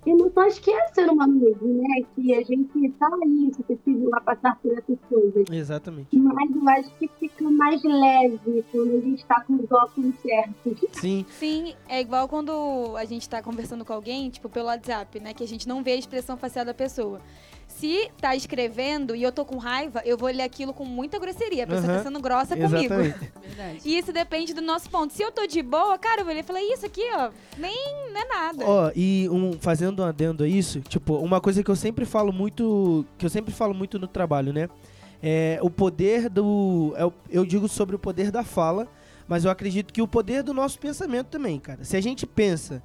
emoções 0.06 0.58
que 0.58 0.70
é 0.70 0.88
ser 0.88 1.08
humano 1.08 1.34
mesmo, 1.34 1.82
né? 1.82 2.06
Que 2.14 2.34
a 2.34 2.42
gente 2.42 2.90
tá 2.98 3.08
ali, 3.22 3.52
suscetível 3.54 4.10
a 4.14 4.20
passar 4.20 4.58
por 4.60 4.72
essas 4.72 4.98
coisas. 5.08 5.44
Exatamente. 5.50 6.16
Mas 6.16 6.50
eu 6.54 6.68
acho 6.68 6.90
que 6.98 7.08
fica 7.18 7.50
mais 7.50 7.82
leve 7.82 8.64
quando 8.70 8.96
a 8.96 9.00
gente 9.00 9.24
tá 9.24 9.40
com 9.42 9.54
os 9.54 9.70
óculos 9.70 10.14
certos. 10.20 10.90
Sim, 10.92 11.24
Sim, 11.28 11.74
é 11.88 12.00
igual 12.00 12.28
quando 12.28 12.96
a 12.96 13.04
gente 13.04 13.28
tá 13.28 13.42
conversando 13.42 13.84
com 13.84 13.92
alguém, 13.92 14.30
tipo, 14.30 14.48
pelo 14.48 14.66
WhatsApp, 14.66 15.20
né? 15.20 15.32
Que 15.34 15.44
a 15.44 15.48
gente 15.48 15.68
não 15.68 15.82
vê 15.82 15.92
a 15.92 15.96
expressão 15.96 16.36
facial 16.36 16.64
da 16.64 16.74
pessoa. 16.74 17.20
Se 17.66 18.10
tá 18.20 18.34
escrevendo 18.36 19.14
e 19.16 19.22
eu 19.22 19.32
tô 19.32 19.44
com 19.44 19.58
raiva, 19.58 20.00
eu 20.04 20.16
vou 20.16 20.28
ler 20.28 20.42
aquilo 20.42 20.72
com 20.72 20.84
muita 20.84 21.18
grosseria. 21.18 21.64
A 21.64 21.66
pessoa 21.66 21.86
Aham. 21.88 21.96
tá 21.98 22.02
sendo 22.04 22.20
grossa 22.20 22.56
comigo. 22.56 22.94
E 23.84 23.98
isso 23.98 24.12
depende 24.12 24.54
do 24.54 24.62
nosso 24.62 24.88
ponto. 24.88 25.12
Se 25.12 25.22
eu 25.22 25.32
tô 25.32 25.46
de 25.46 25.60
boa, 25.62 25.98
cara, 25.98 26.20
eu 26.20 26.24
vou 26.24 26.32
ler 26.32 26.40
e 26.40 26.42
falar, 26.44 26.62
isso 26.62 26.86
aqui, 26.86 27.02
ó, 27.14 27.30
nem 27.58 27.74
não 28.12 28.20
é 28.20 28.24
nada. 28.28 28.64
Ó, 28.66 28.90
e 28.94 29.28
um, 29.30 29.52
fazendo 29.54 30.02
um 30.02 30.06
adendo 30.06 30.44
a 30.44 30.48
isso, 30.48 30.80
tipo, 30.80 31.14
uma 31.16 31.40
coisa 31.40 31.62
que 31.62 31.70
eu 31.70 31.76
sempre 31.76 32.04
falo 32.04 32.32
muito, 32.32 33.04
que 33.18 33.26
eu 33.26 33.30
sempre 33.30 33.52
falo 33.52 33.74
muito 33.74 33.98
no 33.98 34.06
trabalho, 34.06 34.52
né? 34.52 34.68
É 35.22 35.58
o 35.62 35.70
poder 35.70 36.28
do, 36.28 36.94
é 36.96 37.04
o- 37.04 37.12
eu 37.30 37.44
digo 37.44 37.66
sobre 37.68 37.96
o 37.96 37.98
poder 37.98 38.30
da 38.30 38.44
fala, 38.44 38.86
mas 39.26 39.44
eu 39.44 39.50
acredito 39.50 39.92
que 39.92 40.00
o 40.02 40.06
poder 40.08 40.42
do 40.42 40.52
nosso 40.54 40.78
pensamento 40.78 41.26
também, 41.28 41.58
cara. 41.58 41.82
Se 41.84 41.96
a 41.96 42.00
gente 42.00 42.26
pensa 42.26 42.82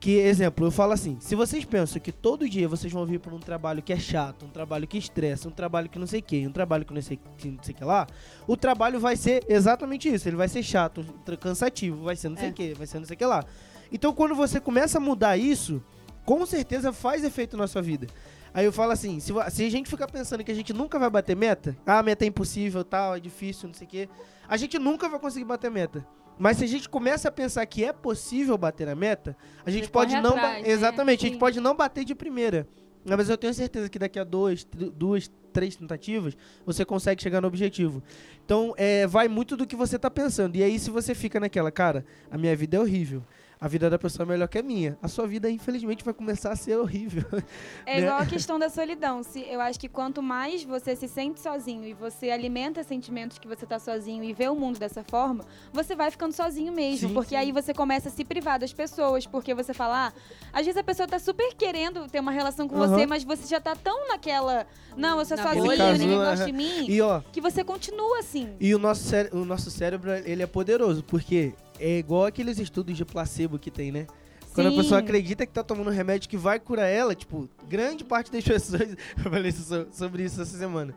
que, 0.00 0.12
exemplo, 0.16 0.66
eu 0.66 0.70
falo 0.70 0.92
assim, 0.92 1.18
se 1.20 1.34
vocês 1.34 1.64
pensam 1.64 2.00
que 2.00 2.10
todo 2.10 2.48
dia 2.48 2.66
vocês 2.66 2.90
vão 2.92 3.04
vir 3.04 3.20
para 3.20 3.34
um 3.34 3.38
trabalho 3.38 3.82
que 3.82 3.92
é 3.92 3.98
chato, 3.98 4.46
um 4.46 4.48
trabalho 4.48 4.86
que 4.88 4.96
estressa, 4.96 5.46
um 5.46 5.52
trabalho 5.52 5.90
que 5.90 5.98
não 5.98 6.06
sei 6.06 6.20
o 6.20 6.22
que, 6.22 6.46
um 6.46 6.50
trabalho 6.52 6.84
que 6.86 6.94
não 6.94 7.02
sei 7.02 7.20
que 7.36 7.50
não 7.50 7.62
sei 7.62 7.74
o 7.74 7.76
que 7.76 7.84
lá, 7.84 8.06
o 8.46 8.56
trabalho 8.56 8.98
vai 8.98 9.14
ser 9.14 9.44
exatamente 9.46 10.08
isso, 10.12 10.26
ele 10.26 10.36
vai 10.36 10.48
ser 10.48 10.62
chato, 10.62 11.04
cansativo, 11.38 12.02
vai 12.04 12.16
ser 12.16 12.30
não 12.30 12.36
sei 12.38 12.48
É. 12.48 12.50
o 12.50 12.54
que, 12.54 12.72
vai 12.74 12.86
ser 12.86 12.98
não 12.98 13.06
sei 13.06 13.14
o 13.14 13.18
que 13.18 13.24
lá. 13.26 13.44
Então 13.92 14.12
quando 14.14 14.34
você 14.34 14.58
começa 14.58 14.96
a 14.96 15.00
mudar 15.00 15.36
isso, 15.36 15.82
com 16.24 16.46
certeza 16.46 16.92
faz 16.92 17.22
efeito 17.22 17.56
na 17.56 17.66
sua 17.66 17.82
vida. 17.82 18.06
Aí 18.54 18.64
eu 18.64 18.72
falo 18.72 18.92
assim, 18.92 19.20
se, 19.20 19.32
se 19.50 19.64
a 19.64 19.70
gente 19.70 19.88
ficar 19.88 20.08
pensando 20.08 20.42
que 20.42 20.50
a 20.50 20.54
gente 20.54 20.72
nunca 20.72 20.98
vai 20.98 21.10
bater 21.10 21.36
meta, 21.36 21.76
ah, 21.86 21.98
a 21.98 22.02
meta 22.02 22.24
é 22.24 22.28
impossível, 22.28 22.82
tal, 22.82 23.14
é 23.16 23.20
difícil, 23.20 23.68
não 23.68 23.74
sei 23.74 23.86
o 23.86 23.90
quê, 23.90 24.08
a 24.48 24.56
gente 24.56 24.78
nunca 24.78 25.08
vai 25.08 25.20
conseguir 25.20 25.44
bater 25.44 25.70
meta. 25.70 26.04
Mas 26.40 26.56
se 26.56 26.64
a 26.64 26.66
gente 26.66 26.88
começa 26.88 27.28
a 27.28 27.30
pensar 27.30 27.66
que 27.66 27.84
é 27.84 27.92
possível 27.92 28.56
bater 28.56 28.88
a 28.88 28.94
meta, 28.94 29.36
a 29.62 29.70
gente 29.70 29.90
pode 29.90 30.18
não... 30.22 30.30
atrás, 30.30 30.62
né? 30.62 30.70
Exatamente, 30.70 31.26
a 31.26 31.28
gente 31.28 31.34
Sim. 31.34 31.38
pode 31.38 31.60
não 31.60 31.76
bater 31.76 32.02
de 32.02 32.14
primeira. 32.14 32.66
Mas 33.04 33.28
eu 33.28 33.36
tenho 33.36 33.52
certeza 33.52 33.90
que 33.90 33.98
daqui 33.98 34.18
a 34.18 34.24
dois, 34.24 34.64
duas, 34.64 35.30
três 35.52 35.76
tentativas, 35.76 36.34
você 36.64 36.82
consegue 36.82 37.22
chegar 37.22 37.42
no 37.42 37.46
objetivo. 37.46 38.02
Então, 38.42 38.72
é, 38.78 39.06
vai 39.06 39.28
muito 39.28 39.54
do 39.54 39.66
que 39.66 39.76
você 39.76 39.98
tá 39.98 40.10
pensando. 40.10 40.56
E 40.56 40.62
aí, 40.62 40.78
se 40.78 40.90
você 40.90 41.14
fica 41.14 41.38
naquela, 41.38 41.70
cara, 41.70 42.06
a 42.30 42.38
minha 42.38 42.56
vida 42.56 42.78
é 42.78 42.80
horrível. 42.80 43.22
A 43.62 43.68
vida 43.68 43.90
da 43.90 43.98
pessoa 43.98 44.24
é 44.24 44.28
melhor 44.30 44.48
que 44.48 44.56
a 44.58 44.62
minha. 44.62 44.96
A 45.02 45.06
sua 45.08 45.26
vida, 45.26 45.50
infelizmente, 45.50 46.02
vai 46.02 46.14
começar 46.14 46.50
a 46.50 46.56
ser 46.56 46.78
horrível. 46.78 47.24
É 47.84 48.00
né? 48.00 48.06
igual 48.06 48.18
a 48.20 48.24
questão 48.26 48.58
da 48.58 48.70
solidão. 48.70 49.22
Se, 49.22 49.40
eu 49.40 49.60
acho 49.60 49.78
que 49.78 49.86
quanto 49.88 50.22
mais 50.22 50.64
você 50.64 50.96
se 50.96 51.06
sente 51.06 51.40
sozinho 51.40 51.84
e 51.84 51.92
você 51.92 52.30
alimenta 52.30 52.82
sentimentos 52.82 53.38
que 53.38 53.46
você 53.46 53.66
tá 53.66 53.78
sozinho 53.78 54.24
e 54.24 54.32
vê 54.32 54.48
o 54.48 54.54
mundo 54.54 54.78
dessa 54.78 55.02
forma, 55.04 55.44
você 55.74 55.94
vai 55.94 56.10
ficando 56.10 56.32
sozinho 56.32 56.72
mesmo. 56.72 57.08
Sim, 57.08 57.14
porque 57.14 57.30
sim. 57.30 57.36
aí 57.36 57.52
você 57.52 57.74
começa 57.74 58.08
a 58.08 58.12
se 58.12 58.24
privar 58.24 58.58
das 58.58 58.72
pessoas. 58.72 59.26
Porque 59.26 59.52
você 59.52 59.74
fala, 59.74 60.06
ah, 60.08 60.12
às 60.54 60.64
vezes 60.64 60.78
a 60.78 60.84
pessoa 60.84 61.06
tá 61.06 61.18
super 61.18 61.52
querendo 61.54 62.08
ter 62.08 62.20
uma 62.20 62.32
relação 62.32 62.66
com 62.66 62.76
Aham. 62.76 62.88
você, 62.96 63.06
mas 63.06 63.24
você 63.24 63.46
já 63.46 63.60
tá 63.60 63.76
tão 63.76 64.08
naquela. 64.08 64.66
Não, 64.96 65.18
eu 65.18 65.24
sou 65.26 65.36
Na 65.36 65.42
sozinho, 65.42 65.64
bolha, 65.66 65.92
ninguém 65.92 66.18
né? 66.18 66.24
gosta 66.30 66.46
de 66.46 66.52
mim. 66.52 66.86
E 66.88 66.98
ó, 67.02 67.20
Que 67.30 67.42
você 67.42 67.62
continua 67.62 68.20
assim. 68.20 68.56
E 68.58 68.74
o 68.74 68.78
nosso, 68.78 69.02
cére- 69.02 69.28
o 69.36 69.44
nosso 69.44 69.70
cérebro, 69.70 70.10
ele 70.12 70.42
é 70.42 70.46
poderoso, 70.46 71.02
porque 71.04 71.52
é 71.80 71.98
igual 71.98 72.26
aqueles 72.26 72.58
estudos 72.58 72.96
de 72.96 73.04
placebo 73.04 73.58
que 73.58 73.70
tem, 73.70 73.90
né? 73.90 74.06
Quando 74.54 74.66
a 74.66 74.70
Sim. 74.70 74.76
pessoa 74.76 75.00
acredita 75.00 75.46
que 75.46 75.52
tá 75.52 75.62
tomando 75.62 75.88
um 75.88 75.92
remédio 75.92 76.28
que 76.28 76.36
vai 76.36 76.58
curar 76.58 76.86
ela, 76.86 77.14
tipo, 77.14 77.48
grande 77.68 78.04
parte 78.04 78.30
das 78.30 78.42
pessoas. 78.44 78.96
Eu 79.24 79.30
falei 79.30 79.52
sobre 79.92 80.24
isso 80.24 80.40
essa 80.42 80.58
semana. 80.58 80.94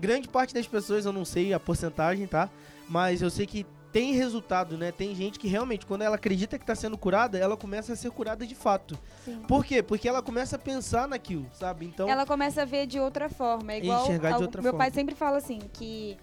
Grande 0.00 0.28
parte 0.28 0.54
das 0.54 0.66
pessoas, 0.66 1.04
eu 1.04 1.12
não 1.12 1.24
sei 1.24 1.52
a 1.52 1.60
porcentagem, 1.60 2.26
tá? 2.26 2.48
Mas 2.88 3.20
eu 3.20 3.30
sei 3.30 3.46
que 3.46 3.66
tem 3.92 4.14
resultado, 4.14 4.78
né? 4.78 4.90
Tem 4.90 5.14
gente 5.14 5.38
que 5.38 5.46
realmente, 5.46 5.84
quando 5.84 6.02
ela 6.02 6.16
acredita 6.16 6.58
que 6.58 6.64
tá 6.64 6.74
sendo 6.74 6.96
curada, 6.96 7.36
ela 7.38 7.56
começa 7.56 7.92
a 7.92 7.96
ser 7.96 8.10
curada 8.10 8.46
de 8.46 8.54
fato. 8.54 8.98
Sim. 9.24 9.40
Por 9.46 9.64
quê? 9.64 9.82
Porque 9.82 10.08
ela 10.08 10.22
começa 10.22 10.56
a 10.56 10.58
pensar 10.58 11.06
naquilo, 11.06 11.46
sabe? 11.52 11.84
Então. 11.86 12.08
ela 12.08 12.24
começa 12.24 12.62
a 12.62 12.64
ver 12.64 12.86
de 12.86 12.98
outra 12.98 13.28
forma. 13.28 13.72
É 13.72 13.78
igual 13.78 14.04
Enxergar 14.04 14.36
de 14.38 14.42
outra 14.42 14.62
meu 14.62 14.72
forma. 14.72 14.84
pai 14.84 14.90
sempre 14.92 15.14
fala 15.14 15.36
assim 15.36 15.58
que 15.72 16.16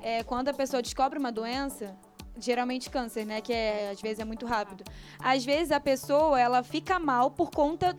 é, 0.00 0.22
quando 0.22 0.48
a 0.48 0.54
pessoa 0.54 0.80
descobre 0.80 1.18
uma 1.18 1.32
doença, 1.32 1.96
geralmente 2.38 2.90
câncer, 2.90 3.24
né, 3.24 3.40
que 3.40 3.52
é, 3.52 3.90
às 3.90 4.00
vezes 4.00 4.20
é 4.20 4.24
muito 4.24 4.46
rápido. 4.46 4.84
Às 5.18 5.44
vezes 5.44 5.72
a 5.72 5.80
pessoa 5.80 6.38
ela 6.40 6.62
fica 6.62 6.98
mal 6.98 7.30
por 7.30 7.50
conta 7.50 7.96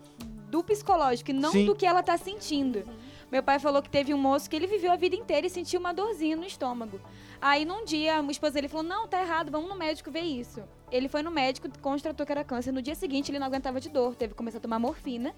do 0.50 0.64
psicológico 0.64 1.32
e 1.32 1.34
não 1.34 1.52
Sim. 1.52 1.66
do 1.66 1.76
que 1.76 1.86
ela 1.86 2.02
tá 2.02 2.18
sentindo. 2.18 2.84
Meu 3.32 3.44
pai 3.44 3.60
falou 3.60 3.82
que 3.82 3.90
teve 3.90 4.12
um 4.12 4.18
moço 4.18 4.50
que 4.50 4.56
ele 4.56 4.66
viveu 4.66 4.92
a 4.92 4.96
vida 4.96 5.16
inteira 5.16 5.46
e 5.46 5.50
sentiu 5.50 5.80
uma 5.80 5.94
dorzinha 5.94 6.36
no 6.36 6.44
estômago. 6.44 7.00
Aí 7.40 7.64
num 7.64 7.86
dia 7.86 8.20
a 8.20 8.24
esposa 8.24 8.54
dele 8.54 8.68
falou: 8.68 8.84
"Não, 8.84 9.08
tá 9.08 9.22
errado, 9.22 9.52
vamos 9.52 9.70
no 9.70 9.76
médico 9.76 10.10
ver 10.10 10.22
isso". 10.22 10.64
Ele 10.92 11.08
foi 11.08 11.22
no 11.22 11.30
médico, 11.30 11.70
constatou 11.80 12.26
que 12.26 12.32
era 12.32 12.44
câncer. 12.44 12.72
No 12.72 12.82
dia 12.82 12.96
seguinte 12.96 13.30
ele 13.30 13.38
não 13.38 13.46
aguentava 13.46 13.80
de 13.80 13.90
dor, 13.90 14.16
teve 14.16 14.34
que 14.34 14.38
começar 14.38 14.58
a 14.58 14.62
tomar 14.62 14.80
morfina. 14.80 15.36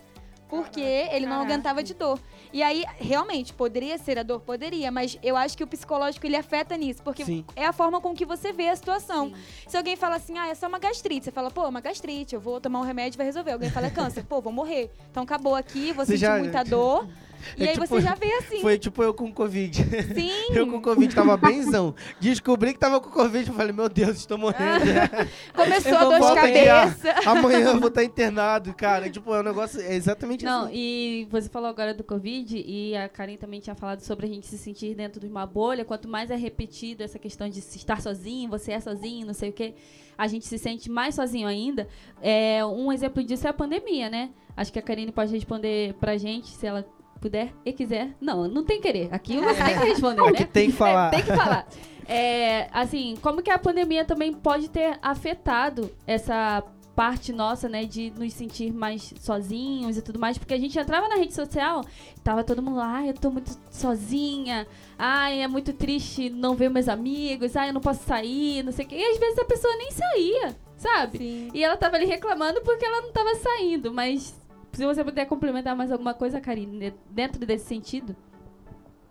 Porque 0.52 0.82
ele 0.82 1.26
não 1.26 1.38
Caraca. 1.38 1.54
aguentava 1.54 1.82
de 1.82 1.94
dor. 1.94 2.20
E 2.52 2.62
aí, 2.62 2.84
realmente, 2.98 3.54
poderia 3.54 3.98
ser 3.98 4.20
a 4.20 4.24
dor? 4.24 4.42
Poderia, 4.42 4.92
mas 4.92 5.18
eu 5.24 5.38
acho 5.38 5.58
que 5.58 5.64
o 5.64 5.68
psicológico 5.68 6.26
ele 6.28 6.36
afeta 6.36 6.76
nisso. 6.76 7.02
Porque 7.02 7.24
Sim. 7.24 7.46
é 7.56 7.66
a 7.66 7.72
forma 7.72 8.02
com 8.02 8.14
que 8.14 8.26
você 8.26 8.52
vê 8.52 8.68
a 8.68 8.76
situação. 8.76 9.30
Sim. 9.30 9.36
Se 9.66 9.78
alguém 9.78 9.96
fala 9.96 10.18
assim, 10.18 10.38
ah, 10.38 10.48
é 10.50 10.54
só 10.54 10.68
uma 10.68 10.78
gastrite, 10.78 11.24
você 11.24 11.32
fala, 11.32 11.50
pô, 11.50 11.66
uma 11.68 11.80
gastrite, 11.80 12.36
eu 12.36 12.42
vou 12.42 12.60
tomar 12.60 12.82
um 12.82 12.84
remédio 12.84 13.16
e 13.16 13.20
vai 13.20 13.26
resolver. 13.26 13.54
Alguém 13.54 13.70
fala, 13.72 13.88
é 13.88 13.90
câncer, 13.90 14.26
pô, 14.26 14.42
vou 14.42 14.52
morrer. 14.52 14.92
Então 15.10 15.24
acabou 15.24 15.56
aqui, 15.56 15.94
vou 15.94 16.06
Você 16.06 16.12
sentir 16.18 16.22
já- 16.26 16.38
muita 16.38 16.64
dor. 16.66 17.08
E 17.58 17.64
É 17.64 17.70
aí 17.70 17.74
tipo- 17.74 17.88
você 17.88 18.02
já 18.02 18.16
vê 18.16 18.32
assim. 18.34 18.62
Foi 18.62 18.78
tipo 18.78 19.04
eu 19.04 19.14
com 19.14 19.32
Covid. 19.32 19.84
Sim. 20.14 20.32
Eu 20.54 20.68
com 20.68 20.82
Covid 20.82 21.14
tava 21.16 21.38
benzão. 21.38 21.96
Descobri 22.20 22.74
que 22.74 22.80
tava 22.80 23.00
com 23.00 23.10
Covid. 23.10 23.48
Eu 23.50 23.56
falei, 23.56 23.72
meu 23.72 23.88
Deus, 23.90 24.18
estou 24.18 24.38
morrendo. 24.38 24.86
Começou 25.56 25.92
Eu 25.92 25.98
a 26.12 26.18
dor 26.20 26.30
de 26.30 26.36
cabeça. 26.36 27.16
Amanhã 27.26 27.60
eu 27.72 27.80
vou 27.80 27.88
estar 27.88 28.04
internado, 28.04 28.74
cara. 28.74 29.10
Tipo, 29.10 29.34
é 29.34 29.40
um 29.40 29.44
negócio. 29.44 29.80
É 29.82 29.96
exatamente 29.96 30.44
Não, 30.44 30.66
assim. 30.66 30.74
e 30.76 31.28
você 31.30 31.50
falou 31.50 31.70
agora 31.70 31.94
do 31.94 32.04
Covid 32.04 32.58
e 32.58 32.96
a 32.96 33.08
Karen 33.10 33.38
também 33.38 33.60
tinha 33.60 33.76
falado 33.76 34.02
sobre 34.02 34.26
a 34.26 34.30
gente 34.30 34.46
se 34.48 34.58
sentir 34.58 34.94
dentro 34.96 35.20
de 35.22 35.28
uma 35.28 35.46
bolha. 35.46 35.86
Quanto 35.86 36.08
mais 36.08 36.30
é 36.32 36.36
repetido 36.36 37.04
essa 37.04 37.18
questão 37.20 37.50
de 37.50 37.62
se 37.62 37.78
estar 37.78 38.02
sozinho, 38.02 38.50
você 38.50 38.72
é 38.74 38.80
sozinho, 38.80 39.26
não 39.26 39.34
sei 39.34 39.50
o 39.50 39.54
quê, 39.54 39.74
a 40.18 40.28
gente 40.28 40.46
se 40.46 40.58
sente 40.58 40.90
mais 40.90 41.16
sozinho 41.16 41.48
ainda. 41.48 41.88
É, 42.22 42.64
um 42.66 42.92
exemplo 42.92 43.24
disso 43.24 43.48
é 43.48 43.50
a 43.50 43.54
pandemia, 43.54 44.10
né? 44.10 44.30
Acho 44.56 44.72
que 44.72 44.80
a 44.80 44.82
Karine 44.82 45.12
pode 45.12 45.32
responder 45.34 45.94
pra 46.00 46.18
gente, 46.18 46.50
se 46.50 46.66
ela 46.68 46.86
puder 47.22 47.54
e 47.64 47.72
quiser. 47.72 48.16
Não, 48.20 48.48
não 48.48 48.66
tem 48.66 48.82
querer. 48.82 49.08
Aqui 49.12 49.40
você 49.40 49.64
tem 49.64 49.80
que 49.80 49.86
responder, 49.86 50.32
né? 50.32 50.34
que 50.34 50.46
tem 50.46 50.72
que 50.72 50.76
falar. 50.76 51.08
É, 51.08 51.10
tem 51.12 51.22
que 51.24 51.36
falar. 51.36 51.68
É, 52.08 52.68
assim, 52.74 53.16
como 53.22 53.42
que 53.42 53.52
a 53.52 53.60
pandemia 53.60 54.04
também 54.04 54.34
pode 54.34 54.70
ter 54.70 54.98
afetado 55.02 55.90
essa 56.06 56.64
parte 56.94 57.32
nossa, 57.32 57.70
né, 57.70 57.86
de 57.86 58.12
nos 58.12 58.34
sentir 58.34 58.72
mais 58.74 59.14
sozinhos 59.22 59.98
e 59.98 60.02
tudo 60.02 60.20
mais, 60.20 60.38
porque 60.38 60.54
a 60.54 60.60
gente 60.60 60.78
entrava 60.78 61.08
na 61.08 61.16
rede 61.16 61.34
social, 61.34 61.86
tava 62.22 62.44
todo 62.44 62.62
mundo 62.62 62.78
lá, 62.78 62.98
ai, 62.98 63.10
eu 63.10 63.14
tô 63.14 63.32
muito 63.32 63.58
sozinha, 63.70 64.68
ai, 65.00 65.42
é 65.42 65.48
muito 65.48 65.72
triste 65.72 66.30
não 66.30 66.54
ver 66.54 66.70
meus 66.70 66.90
amigos, 66.90 67.56
ai, 67.56 67.70
eu 67.70 67.74
não 67.74 67.82
posso 67.82 68.04
sair, 68.04 68.62
não 68.64 68.74
sei 68.74 68.86
o 68.86 68.88
quê. 68.90 68.96
E 68.98 69.06
às 69.06 69.18
vezes 69.18 69.40
a 69.40 69.46
pessoa 69.46 69.74
nem 69.78 69.92
saía, 69.92 70.58
sabe? 70.78 71.18
Sim. 71.18 71.50
E 71.54 71.64
ela 71.64 71.78
tava 71.78 71.96
ali 71.96 72.06
reclamando 72.06 72.62
porque 72.62 72.86
ela 72.86 73.02
não 73.02 73.12
tava 73.14 73.36
saindo, 73.36 73.94
mas 73.94 74.36
se 74.74 74.86
você 74.86 75.04
puder 75.04 75.26
complementar 75.26 75.76
mais 75.76 75.92
alguma 75.92 76.14
coisa, 76.14 76.40
Karine, 76.42 76.80
de- 76.80 76.94
dentro 77.10 77.46
desse 77.46 77.66
sentido. 77.66 78.16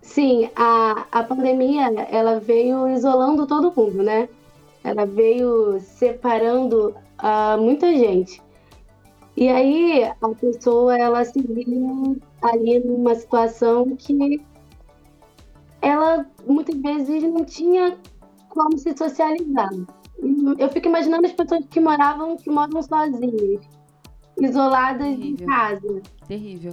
Sim, 0.01 0.51
a, 0.57 1.07
a 1.13 1.23
pandemia, 1.23 1.91
ela 2.11 2.41
veio 2.41 2.89
isolando 2.89 3.47
todo 3.47 3.73
mundo, 3.77 4.03
né? 4.03 4.29
Ela 4.83 5.05
veio 5.05 5.79
separando 5.81 6.95
ah, 7.19 7.57
muita 7.59 7.95
gente. 7.95 8.43
E 9.37 9.49
aí 9.49 10.05
a 10.05 10.29
pessoa, 10.31 10.97
ela 10.97 11.25
se 11.25 11.41
viu 11.41 12.19
ali 12.43 12.81
numa 12.81 13.15
situação 13.15 13.95
que 13.97 14.43
ela 15.83 16.27
muitas 16.47 16.77
vezes 16.77 17.23
não 17.23 17.45
tinha 17.45 17.97
como 18.49 18.77
se 18.79 18.97
socializar. 18.97 19.71
Eu 20.59 20.69
fico 20.71 20.89
imaginando 20.89 21.27
as 21.27 21.33
pessoas 21.33 21.65
que 21.71 21.81
moravam, 21.81 22.37
que 22.37 22.51
moram 22.51 22.83
sozinhas, 22.83 23.61
isoladas 24.41 25.07
em 25.07 25.37
Terrível. 25.37 25.47
casa. 25.47 26.03
Terrível. 26.27 26.73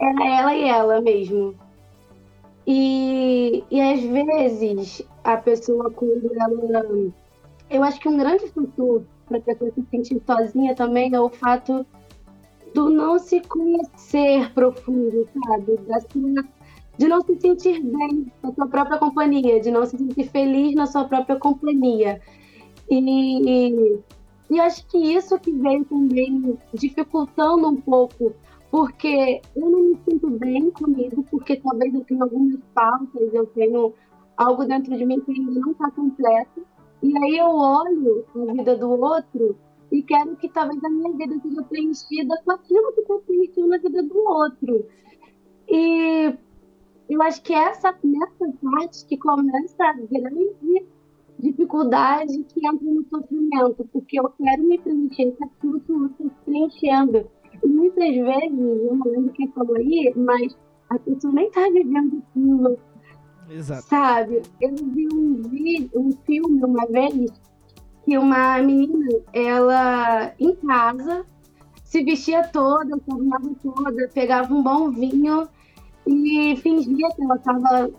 Era 0.00 0.26
ela 0.26 0.54
e 0.54 0.68
ela 0.68 1.00
mesmo. 1.00 1.54
E, 2.66 3.64
e 3.70 3.80
às 3.80 4.00
vezes 4.00 5.02
a 5.24 5.36
pessoa, 5.36 5.90
quando 5.90 6.30
ela. 6.34 7.12
Eu 7.70 7.82
acho 7.82 8.00
que 8.00 8.08
um 8.08 8.16
grande 8.16 8.48
fator 8.48 9.04
para 9.26 9.38
a 9.38 9.40
pessoa 9.40 9.70
se 9.72 9.82
sentir 9.90 10.22
sozinha 10.26 10.74
também 10.74 11.14
é 11.14 11.20
o 11.20 11.28
fato 11.28 11.86
do 12.74 12.90
não 12.90 13.18
se 13.18 13.40
conhecer 13.40 14.52
profundo, 14.52 15.28
sabe? 15.46 15.76
Da 15.88 16.00
sua, 16.00 16.44
de 16.98 17.08
não 17.08 17.20
se 17.22 17.38
sentir 17.40 17.82
bem 17.82 18.32
na 18.42 18.52
sua 18.52 18.66
própria 18.66 18.98
companhia, 18.98 19.60
de 19.60 19.70
não 19.70 19.84
se 19.86 19.96
sentir 19.96 20.28
feliz 20.28 20.74
na 20.74 20.86
sua 20.86 21.04
própria 21.04 21.36
companhia. 21.36 22.20
E, 22.90 22.98
e 22.98 23.98
acho 24.60 24.86
que 24.86 24.98
isso 24.98 25.38
que 25.38 25.52
veio 25.52 25.84
também 25.84 26.58
dificultando 26.74 27.68
um 27.68 27.80
pouco 27.80 28.34
porque 28.72 29.42
eu 29.54 29.68
não 29.68 29.82
me 29.82 29.98
sinto 30.08 30.30
bem 30.30 30.70
comigo, 30.70 31.22
porque 31.30 31.56
talvez 31.56 31.92
eu 31.92 32.02
tenha 32.04 32.22
algumas 32.22 32.58
faltas, 32.74 33.34
eu 33.34 33.46
tenho 33.48 33.92
algo 34.34 34.64
dentro 34.64 34.96
de 34.96 35.04
mim 35.04 35.20
que 35.20 35.30
ainda 35.30 35.60
não 35.60 35.72
está 35.72 35.90
completo. 35.90 36.66
E 37.02 37.14
aí 37.18 37.36
eu 37.36 37.50
olho 37.50 38.24
a 38.34 38.52
vida 38.54 38.74
do 38.76 38.90
outro 38.90 39.58
e 39.90 40.02
quero 40.02 40.34
que 40.36 40.48
talvez 40.48 40.82
a 40.82 40.88
minha 40.88 41.12
vida 41.12 41.38
seja 41.42 41.62
preenchida 41.64 42.34
com 42.42 42.52
aquilo 42.52 42.94
que 42.94 43.00
está 43.02 43.14
preenchido 43.26 43.68
na 43.68 43.76
vida 43.76 44.02
do 44.04 44.18
outro. 44.18 44.86
E 45.68 46.34
eu 47.10 47.22
acho 47.22 47.42
que 47.42 47.52
é 47.52 47.64
essa 47.64 47.94
nessa 48.02 48.52
parte 48.62 49.04
que 49.04 49.18
começa 49.18 49.84
a 49.84 49.92
grande 49.92 50.86
dificuldade 51.42 52.44
que 52.44 52.66
entra 52.66 52.86
no 52.86 53.04
sofrimento, 53.08 53.86
porque 53.92 54.18
eu 54.18 54.30
quero 54.30 54.62
me 54.62 54.78
preencher 54.78 55.32
com 55.32 55.44
aquilo 55.44 55.80
que 55.80 55.92
outro 55.92 56.26
está 56.26 56.36
preenchendo 56.44 57.28
muitas 57.66 58.14
vezes, 58.14 58.58
eu 58.58 58.96
não 58.96 59.12
lembro 59.12 59.32
quem 59.32 59.48
falou 59.48 59.76
aí, 59.76 60.12
mas 60.16 60.56
a 60.90 60.98
pessoa 60.98 61.32
nem 61.32 61.50
tá 61.50 61.68
vivendo 61.72 62.22
aquilo. 62.30 62.78
Exato. 63.48 63.82
Sabe? 63.82 64.42
Eu 64.60 64.74
vi 64.74 65.08
um 65.12 65.42
vídeo, 65.42 65.90
um 65.94 66.12
filme 66.24 66.64
uma 66.64 66.86
vez, 66.86 67.30
que 68.04 68.16
uma 68.16 68.58
menina, 68.58 69.06
ela 69.32 70.32
em 70.38 70.54
casa, 70.56 71.24
se 71.84 72.02
vestia 72.02 72.46
toda, 72.48 72.96
se 72.96 73.10
arrumava 73.10 73.50
toda, 73.62 74.08
pegava 74.08 74.52
um 74.52 74.62
bom 74.62 74.90
vinho 74.90 75.48
e 76.06 76.56
fingia 76.56 77.08
que 77.14 77.22
ela 77.22 77.36
estava 77.36 77.90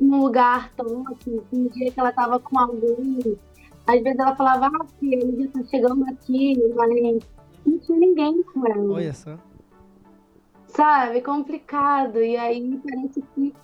num 0.00 0.22
lugar 0.22 0.72
top, 0.74 1.42
fingia 1.50 1.90
que 1.90 2.00
ela 2.00 2.10
estava 2.10 2.38
com 2.38 2.58
alguém. 2.58 3.38
Às 3.86 4.02
vezes 4.02 4.18
ela 4.18 4.34
falava, 4.34 4.66
ah, 4.66 4.86
filha, 4.98 5.16
ele 5.16 5.44
já 5.44 5.50
tá 5.50 5.68
chegando 5.68 6.04
aqui, 6.08 6.56
mas 6.74 7.22
não 7.64 7.78
tinha 7.78 7.98
ninguém 7.98 8.42
com 8.42 8.66
ela. 8.66 8.94
Olha 8.94 9.12
só. 9.14 9.38
Sabe? 10.68 11.20
Complicado. 11.20 12.22
E 12.22 12.36
aí 12.36 12.80
parece 12.84 13.22
que 13.34 13.54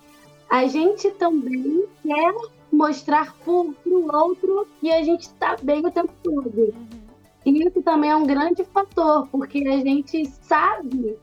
a 0.49 0.65
gente 0.67 1.11
também 1.11 1.85
quer 2.01 2.33
mostrar 2.71 3.35
pro, 3.43 3.73
pro 3.83 4.15
outro 4.15 4.67
que 4.79 4.91
a 4.91 5.03
gente 5.03 5.23
está 5.23 5.55
bem 5.61 5.85
o 5.85 5.91
tempo 5.91 6.11
todo. 6.23 6.49
Uhum. 6.49 7.03
E 7.45 7.67
isso 7.67 7.81
também 7.81 8.09
é 8.09 8.15
um 8.15 8.25
grande 8.25 8.63
fator, 8.63 9.27
porque 9.27 9.67
a 9.67 9.77
gente 9.77 10.25
sabe 10.41 11.17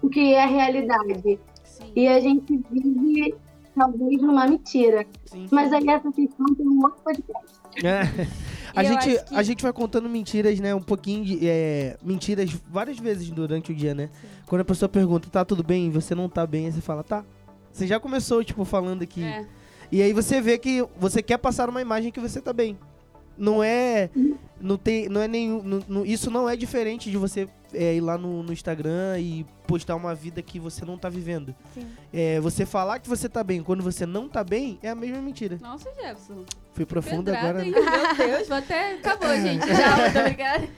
o 0.00 0.08
que 0.08 0.32
é 0.32 0.44
a 0.44 0.46
realidade. 0.46 1.38
Sim. 1.64 1.92
E 1.94 2.08
a 2.08 2.20
gente 2.20 2.56
vive, 2.70 3.34
talvez, 3.76 4.22
numa 4.22 4.46
mentira. 4.46 5.06
Sim. 5.26 5.46
Mas 5.52 5.72
aí 5.72 5.88
essa 5.88 6.10
questão 6.10 6.46
tem 6.54 6.66
um 6.66 6.82
outro 6.82 7.00
podcast. 7.04 7.54
É. 7.84 8.26
A 8.74 8.82
gente, 8.82 9.08
que... 9.08 9.34
a 9.34 9.42
gente 9.42 9.62
vai 9.62 9.72
contando 9.72 10.08
mentiras, 10.08 10.58
né? 10.60 10.74
Um 10.74 10.82
pouquinho 10.82 11.24
de. 11.24 11.48
É, 11.48 11.96
mentiras 12.02 12.50
várias 12.68 12.98
vezes 12.98 13.30
durante 13.30 13.72
o 13.72 13.74
dia, 13.74 13.94
né? 13.94 14.10
Sim. 14.12 14.28
Quando 14.46 14.60
a 14.60 14.64
pessoa 14.64 14.88
pergunta, 14.88 15.30
tá 15.30 15.44
tudo 15.44 15.62
bem? 15.62 15.86
E 15.86 15.90
você 15.90 16.14
não 16.14 16.28
tá 16.28 16.46
bem, 16.46 16.66
aí 16.66 16.72
você 16.72 16.80
fala, 16.80 17.02
tá. 17.02 17.24
Você 17.72 17.86
já 17.86 18.00
começou, 18.00 18.42
tipo, 18.44 18.64
falando 18.64 19.02
aqui. 19.02 19.22
É. 19.22 19.46
E 19.90 20.02
aí 20.02 20.12
você 20.12 20.40
vê 20.40 20.58
que 20.58 20.84
você 20.98 21.22
quer 21.22 21.38
passar 21.38 21.68
uma 21.68 21.80
imagem 21.80 22.10
que 22.10 22.20
você 22.20 22.40
tá 22.40 22.52
bem. 22.52 22.76
Não 23.38 23.62
é. 23.62 24.10
Não 24.60 24.76
tem. 24.76 25.08
Não 25.08 25.20
é 25.20 25.28
nenhum. 25.28 25.62
Não, 25.62 25.82
não, 25.88 26.06
isso 26.06 26.30
não 26.30 26.48
é 26.48 26.56
diferente 26.56 27.10
de 27.10 27.16
você 27.16 27.48
é, 27.76 27.94
ir 27.94 28.00
lá 28.00 28.16
no, 28.16 28.42
no, 28.42 28.52
Instagram 28.52 29.18
e 29.18 29.44
postar 29.66 29.94
uma 29.94 30.14
vida 30.14 30.40
que 30.42 30.58
você 30.58 30.84
não 30.84 30.96
tá 30.96 31.08
vivendo. 31.08 31.54
É, 32.12 32.40
você 32.40 32.64
falar 32.64 32.98
que 32.98 33.08
você 33.08 33.28
tá 33.28 33.44
bem 33.44 33.62
quando 33.62 33.82
você 33.82 34.06
não 34.06 34.28
tá 34.28 34.42
bem 34.42 34.78
é 34.82 34.88
a 34.88 34.94
mesma 34.94 35.20
mentira. 35.20 35.58
Nossa, 35.60 35.90
Jefferson. 35.94 36.44
Fui 36.72 36.86
profundo 36.86 37.28
agora. 37.30 37.64
Hein? 37.64 37.72
Meu 37.72 38.16
Deus, 38.16 38.50
até 38.50 38.94
acabou, 38.94 39.34
gente. 39.36 39.66
Já, 39.66 39.96
muito 39.96 40.18
obrigada. 40.20 40.68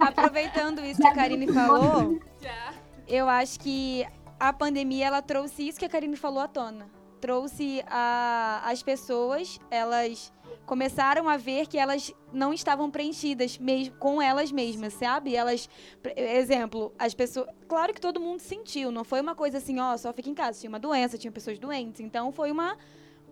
Aproveitando 0.00 0.84
isso 0.84 1.00
que 1.00 1.08
a 1.08 1.14
Karine 1.14 1.52
falou, 1.52 2.20
Já. 2.40 2.72
eu 3.06 3.28
acho 3.28 3.58
que 3.58 4.06
a 4.38 4.52
pandemia 4.52 5.06
ela 5.06 5.22
trouxe 5.22 5.68
isso 5.68 5.78
que 5.78 5.84
a 5.84 5.88
Karine 5.88 6.16
falou 6.16 6.40
à 6.40 6.48
tona. 6.48 6.86
Trouxe 7.20 7.82
a, 7.88 8.62
as 8.64 8.82
pessoas, 8.82 9.58
elas 9.70 10.32
começaram 10.68 11.26
a 11.30 11.38
ver 11.38 11.66
que 11.66 11.78
elas 11.78 12.12
não 12.30 12.52
estavam 12.52 12.90
preenchidas 12.90 13.56
mesmo 13.56 13.96
com 13.96 14.20
elas 14.20 14.52
mesmas, 14.52 14.92
sabe? 14.92 15.34
Elas, 15.34 15.66
exemplo, 16.14 16.92
as 16.98 17.14
pessoas, 17.14 17.48
claro 17.66 17.94
que 17.94 18.00
todo 18.00 18.20
mundo 18.20 18.40
sentiu, 18.40 18.92
não 18.92 19.02
foi 19.02 19.22
uma 19.22 19.34
coisa 19.34 19.56
assim, 19.56 19.80
ó, 19.80 19.96
só 19.96 20.12
fica 20.12 20.28
em 20.28 20.34
casa, 20.34 20.60
tinha 20.60 20.68
uma 20.68 20.78
doença, 20.78 21.16
tinha 21.16 21.32
pessoas 21.32 21.58
doentes, 21.58 22.02
então 22.02 22.30
foi 22.30 22.52
uma 22.52 22.76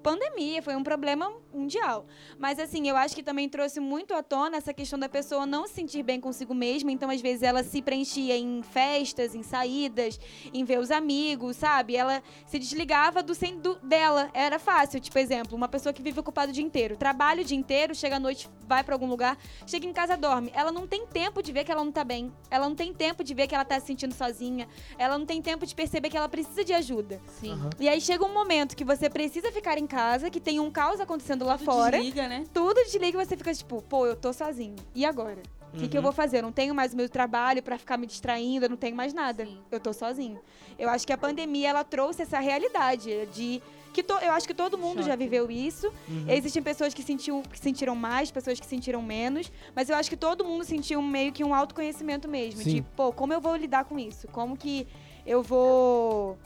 pandemia, 0.02 0.62
foi 0.62 0.76
um 0.76 0.82
problema 0.82 1.32
mundial. 1.52 2.06
Mas 2.38 2.58
assim, 2.58 2.88
eu 2.88 2.96
acho 2.96 3.14
que 3.14 3.22
também 3.22 3.48
trouxe 3.48 3.80
muito 3.80 4.14
à 4.14 4.22
tona 4.22 4.56
essa 4.56 4.72
questão 4.72 4.98
da 4.98 5.08
pessoa 5.08 5.46
não 5.46 5.66
se 5.66 5.74
sentir 5.74 6.02
bem 6.02 6.20
consigo 6.20 6.54
mesma, 6.54 6.90
então 6.90 7.10
às 7.10 7.20
vezes 7.20 7.42
ela 7.42 7.62
se 7.62 7.82
preenchia 7.82 8.36
em 8.36 8.62
festas, 8.62 9.34
em 9.34 9.42
saídas, 9.42 10.18
em 10.52 10.64
ver 10.64 10.78
os 10.78 10.90
amigos, 10.90 11.56
sabe? 11.56 11.96
Ela 11.96 12.22
se 12.46 12.58
desligava 12.58 13.22
do 13.22 13.34
sem 13.34 13.58
do, 13.58 13.76
dela, 13.76 14.30
era 14.32 14.58
fácil, 14.58 15.00
tipo 15.00 15.18
exemplo, 15.18 15.56
uma 15.56 15.68
pessoa 15.68 15.92
que 15.92 16.02
vive 16.02 16.20
ocupada 16.20 16.50
o 16.50 16.54
dia 16.54 16.64
inteiro, 16.64 16.96
trabalha 16.96 17.42
o 17.42 17.44
dia 17.44 17.56
inteiro, 17.56 17.94
chega 17.94 18.16
à 18.16 18.20
noite, 18.20 18.48
vai 18.66 18.82
para 18.82 18.94
algum 18.94 19.06
lugar, 19.06 19.38
chega 19.66 19.86
em 19.86 19.92
casa, 19.92 20.16
dorme. 20.16 20.50
Ela 20.54 20.72
não 20.72 20.86
tem 20.86 21.06
tempo 21.06 21.42
de 21.42 21.52
ver 21.52 21.64
que 21.64 21.72
ela 21.72 21.84
não 21.84 21.92
tá 21.92 22.04
bem. 22.04 22.32
Ela 22.50 22.68
não 22.68 22.74
tem 22.74 22.92
tempo 22.92 23.22
de 23.22 23.34
ver 23.34 23.46
que 23.46 23.54
ela 23.54 23.64
tá 23.64 23.78
se 23.80 23.86
sentindo 23.86 24.14
sozinha. 24.14 24.68
Ela 24.98 25.18
não 25.18 25.26
tem 25.26 25.40
tempo 25.40 25.64
de 25.64 25.74
perceber 25.74 26.10
que 26.10 26.16
ela 26.16 26.28
precisa 26.28 26.64
de 26.64 26.72
ajuda. 26.72 27.20
Sim. 27.26 27.52
Uhum. 27.52 27.70
E 27.78 27.88
aí 27.88 28.00
chega 28.00 28.24
um 28.24 28.32
momento 28.32 28.76
que 28.76 28.84
você 28.84 29.08
precisa 29.08 29.50
ficar 29.52 29.78
em 29.78 29.85
casa 29.86 30.16
casa, 30.16 30.30
que 30.30 30.40
tem 30.40 30.60
um 30.60 30.70
caos 30.70 31.00
acontecendo 31.00 31.44
lá 31.44 31.58
tudo 31.58 31.64
fora. 31.64 31.96
Desliga, 31.96 32.28
né? 32.28 32.44
Tudo 32.52 32.82
desliga 32.84 33.20
e 33.20 33.26
você 33.26 33.36
fica 33.36 33.52
tipo, 33.52 33.82
pô, 33.82 34.06
eu 34.06 34.16
tô 34.16 34.32
sozinho. 34.32 34.76
E 34.94 35.04
agora? 35.04 35.42
O 35.72 35.76
que, 35.76 35.84
uhum. 35.84 35.88
que 35.90 35.98
eu 35.98 36.02
vou 36.02 36.12
fazer? 36.12 36.38
Eu 36.38 36.42
não 36.42 36.52
tenho 36.52 36.74
mais 36.74 36.94
o 36.94 36.96
meu 36.96 37.08
trabalho 37.08 37.62
para 37.62 37.76
ficar 37.76 37.96
me 37.96 38.06
distraindo, 38.06 38.64
eu 38.64 38.70
não 38.70 38.76
tenho 38.76 38.96
mais 38.96 39.12
nada. 39.12 39.44
Sim. 39.44 39.58
Eu 39.70 39.80
tô 39.80 39.92
sozinho. 39.92 40.40
Eu 40.78 40.88
acho 40.88 41.06
que 41.06 41.12
a 41.12 41.18
pandemia 41.18 41.70
ela 41.70 41.84
trouxe 41.84 42.22
essa 42.22 42.38
realidade 42.38 43.26
de 43.34 43.62
que 43.92 44.02
to, 44.02 44.14
eu 44.14 44.32
acho 44.32 44.46
que 44.46 44.54
todo 44.54 44.76
mundo 44.76 44.98
Choque. 44.98 45.08
já 45.08 45.16
viveu 45.16 45.50
isso. 45.50 45.88
Uhum. 46.08 46.26
Existem 46.28 46.62
pessoas 46.62 46.94
que, 46.94 47.02
sentiu, 47.02 47.42
que 47.50 47.58
sentiram 47.58 47.96
mais, 47.96 48.30
pessoas 48.30 48.60
que 48.60 48.66
sentiram 48.66 49.02
menos, 49.02 49.50
mas 49.74 49.90
eu 49.90 49.96
acho 49.96 50.08
que 50.08 50.16
todo 50.16 50.44
mundo 50.44 50.64
sentiu 50.64 51.02
meio 51.02 51.32
que 51.32 51.42
um 51.42 51.54
autoconhecimento 51.54 52.28
mesmo, 52.28 52.62
Sim. 52.62 52.70
de, 52.70 52.82
pô, 52.94 53.12
como 53.12 53.32
eu 53.32 53.40
vou 53.40 53.56
lidar 53.56 53.84
com 53.84 53.98
isso? 53.98 54.28
Como 54.28 54.56
que 54.56 54.86
eu 55.26 55.42
vou 55.42 56.38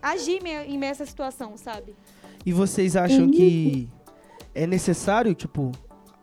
agir 0.00 0.38
em 0.66 0.78
meio 0.78 0.90
a 0.90 0.92
essa 0.92 1.06
situação, 1.06 1.56
sabe? 1.56 1.94
E 2.44 2.52
vocês 2.52 2.96
acham 2.96 3.30
que 3.30 3.88
é 4.54 4.66
necessário, 4.66 5.34
tipo, 5.34 5.72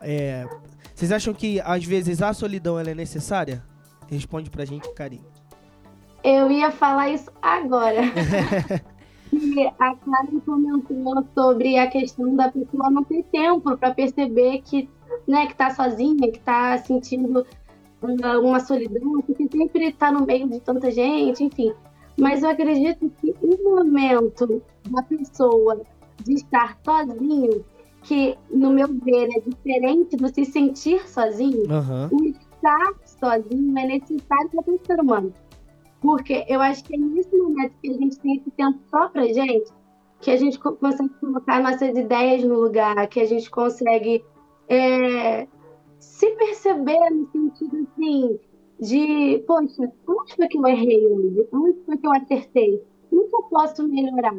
é, 0.00 0.46
vocês 0.94 1.12
acham 1.12 1.32
que 1.32 1.60
às 1.60 1.84
vezes 1.84 2.20
a 2.20 2.32
solidão 2.32 2.78
ela 2.78 2.90
é 2.90 2.94
necessária? 2.94 3.62
Responde 4.06 4.50
pra 4.50 4.64
gente, 4.64 4.92
Karine. 4.92 5.24
Eu 6.22 6.50
ia 6.50 6.70
falar 6.70 7.10
isso 7.10 7.30
agora. 7.40 8.02
e 9.32 9.66
a 9.78 9.94
Karen 9.94 10.40
comentou 10.44 11.24
sobre 11.34 11.78
a 11.78 11.86
questão 11.86 12.36
da 12.36 12.50
pessoa 12.50 12.90
não 12.90 13.02
ter 13.04 13.22
tempo 13.32 13.76
para 13.78 13.94
perceber 13.94 14.60
que, 14.62 14.88
né, 15.26 15.46
que 15.46 15.54
tá 15.54 15.70
sozinha, 15.70 16.30
que 16.30 16.40
tá 16.40 16.76
sentindo 16.78 17.46
uma 18.42 18.60
solidão, 18.60 19.22
porque 19.22 19.48
sempre 19.50 19.88
está 19.88 20.10
no 20.10 20.26
meio 20.26 20.48
de 20.48 20.60
tanta 20.60 20.90
gente, 20.90 21.44
enfim. 21.44 21.72
Mas 22.18 22.42
eu 22.42 22.50
acredito 22.50 23.10
que 23.20 23.34
o 23.40 23.76
momento 23.76 24.62
da 24.90 25.02
pessoa 25.02 25.80
de 26.24 26.34
estar 26.34 26.78
sozinho, 26.84 27.64
que, 28.02 28.36
no 28.50 28.70
meu 28.70 28.88
ver, 28.88 29.28
é 29.36 29.40
diferente 29.40 30.16
do 30.16 30.28
se 30.28 30.44
sentir 30.44 31.06
sozinho, 31.08 31.64
uhum. 31.70 32.18
o 32.18 32.24
estar 32.24 32.94
sozinho 33.04 33.78
é 33.78 33.86
necessário 33.86 34.50
para 34.50 34.74
o 34.74 34.80
ser 34.86 35.00
humano. 35.00 35.32
Porque 36.00 36.44
eu 36.48 36.60
acho 36.60 36.82
que 36.84 36.94
é 36.94 36.98
nesse 36.98 37.36
momento 37.36 37.74
que 37.82 37.90
a 37.90 37.94
gente 37.94 38.18
tem 38.20 38.36
esse 38.36 38.50
tempo 38.52 38.78
só 38.90 39.08
pra 39.08 39.24
gente, 39.24 39.70
que 40.20 40.30
a 40.30 40.36
gente 40.36 40.58
consegue 40.58 41.10
colocar 41.20 41.62
nossas 41.62 41.96
ideias 41.96 42.42
no 42.42 42.60
lugar, 42.60 43.06
que 43.08 43.20
a 43.20 43.26
gente 43.26 43.50
consegue 43.50 44.24
é, 44.68 45.46
se 45.98 46.30
perceber 46.36 47.10
no 47.10 47.28
sentido 47.30 47.86
assim 47.86 48.38
de, 48.80 49.44
poxa, 49.46 49.92
onde 50.08 50.36
foi 50.36 50.48
que 50.48 50.58
eu 50.58 50.66
errei 50.66 51.06
hoje? 51.06 51.48
Onde 51.52 51.78
foi 51.84 51.98
que 51.98 52.06
eu 52.06 52.12
acertei? 52.12 52.82
O 53.10 53.28
que 53.28 53.36
eu 53.36 53.42
posso 53.42 53.86
melhorar? 53.86 54.34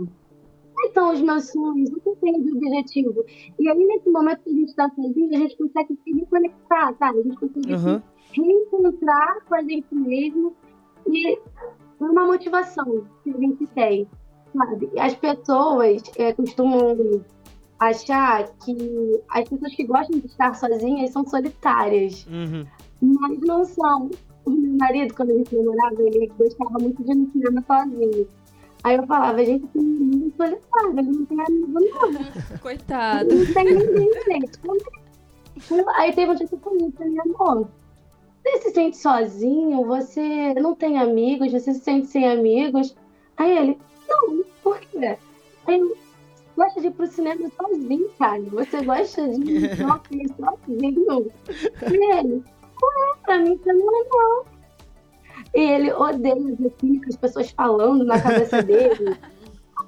Quais 0.82 0.94
são 0.94 1.13
os 1.13 1.22
meus 1.22 1.52
sonhos, 1.52 1.89
o 1.91 2.00
que 2.00 2.10
eu 2.10 2.15
tenho 2.22 2.44
de 2.44 2.52
objetivo. 2.58 3.24
E 3.60 3.70
aí, 3.70 3.86
nesse 3.86 4.10
momento 4.10 4.41
que 4.44 4.50
a 4.50 4.54
gente 4.54 4.70
está 4.70 4.89
sozinho, 4.89 5.30
a 5.36 5.38
gente 5.38 5.58
consegue 5.58 5.98
se 6.04 6.12
reconectar, 6.13 6.96
sabe? 6.98 7.20
A 7.20 7.24
gente 7.24 7.38
consegue 7.38 7.74
uhum. 7.74 8.02
se 8.34 8.41
reencontrar 8.41 9.46
com 9.48 9.56
a 9.56 9.62
gente 9.63 9.94
mesmo 9.96 10.56
e 11.08 11.39
uma 12.00 12.26
motivação 12.26 13.06
que 13.24 13.30
a 13.30 13.38
gente 13.38 13.67
tem. 13.67 14.08
sabe? 14.54 14.89
As 15.00 15.15
pessoas 15.15 16.02
é, 16.17 16.34
costumam 16.34 17.22
achar 17.80 18.48
que 18.63 19.22
as 19.30 19.48
pessoas 19.50 19.76
que 19.76 19.84
gostam 19.86 20.20
de 20.20 20.26
estar 20.28 20.54
sozinhas 20.56 21.12
são 21.12 21.26
solitárias, 21.26 22.26
Uhum. 22.28 22.65
mas 23.02 23.39
não 23.41 23.63
são. 23.65 24.10
O 24.44 24.50
meu 24.50 24.76
marido, 24.80 25.13
quando 25.13 25.30
a 25.32 25.38
gente 25.38 25.56
namorava, 25.56 26.02
ele 26.02 26.28
gostava 26.38 26.78
muito 26.80 27.04
de 27.04 27.13
no 27.13 27.32
cinema 27.32 27.63
sozinho. 27.67 28.28
Aí 28.84 28.96
eu 28.96 29.06
falava, 29.06 29.44
gente, 29.46 29.67
menino 29.76 30.34
é 30.39 30.46
solitário, 30.46 31.00
ele 31.00 31.12
não 31.12 31.26
tem 31.26 31.41
amigo 31.41 31.80
não. 31.80 32.60
Coitado. 32.60 33.36
Não 33.36 33.54
tem 33.54 33.65
ninguém, 33.65 34.10
é? 34.30 36.02
Aí 36.02 36.13
teve 36.13 36.32
um 36.32 36.36
dia 36.36 36.48
que 36.48 36.56
eu 36.56 36.60
falei, 36.60 36.86
eu 36.88 36.91
falei, 36.91 37.17
amor, 37.20 37.70
você 38.44 38.62
se 38.62 38.72
sente 38.72 38.98
sozinho? 38.98 39.86
Você 39.86 40.54
não 40.56 40.74
tem 40.74 40.98
amigos? 40.98 41.52
Você 41.52 41.74
se 41.74 41.82
sente 41.82 42.08
sem 42.08 42.28
amigos? 42.28 42.96
Aí 43.38 43.56
ele, 43.56 43.78
não, 44.10 44.44
por 44.63 44.80
quê? 44.80 45.17
Aí 45.67 45.80
eu, 45.80 45.96
gosta 46.56 46.82
de 46.82 46.88
ir 46.88 46.91
pro 46.91 47.06
cinema 47.06 47.50
sozinho, 47.50 48.10
cara. 48.17 48.41
Você 48.41 48.84
gosta 48.84 49.28
de 49.28 49.52
ir 49.52 49.78
shopping 49.78 50.28
sozinho? 50.28 51.32
E 51.91 52.13
ele, 52.15 52.44
não 52.82 53.13
é, 53.13 53.17
pra 53.24 53.39
mim 53.39 53.58
você 53.58 53.74
não 53.74 54.44
ele 55.54 55.92
odeia 55.94 56.36
ver 56.36 56.74
as 57.08 57.16
pessoas 57.16 57.52
falando 57.52 58.04
na 58.06 58.22
cabeça 58.22 58.62
dele. 58.64 59.18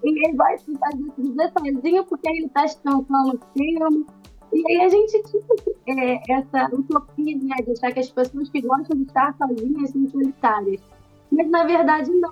E 0.04 0.26
ele 0.26 0.36
gosta 0.36 0.71
de 0.71 0.78
fazer 0.78 1.52
sozinho 1.58 2.04
porque 2.06 2.30
ele 2.30 2.49
tá 2.49 2.63
descansando 2.63 3.34
no 3.34 3.39
filme. 3.58 4.06
E 4.52 4.71
aí 4.71 4.82
a 4.86 4.89
gente 4.89 5.23
tinha 5.23 6.04
é, 6.04 6.19
essa 6.32 6.69
utopia 6.76 7.38
né, 7.38 7.56
de 7.65 7.71
achar 7.71 7.91
que 7.91 7.99
as 7.99 8.10
pessoas 8.12 8.49
que 8.49 8.62
gostam 8.62 8.97
de 8.97 9.04
estar 9.04 9.36
sozinhas 9.38 9.89
são 9.89 10.08
solitárias. 10.10 10.82
Mas 11.32 11.49
na 11.49 11.63
verdade 11.63 12.12
não. 12.12 12.32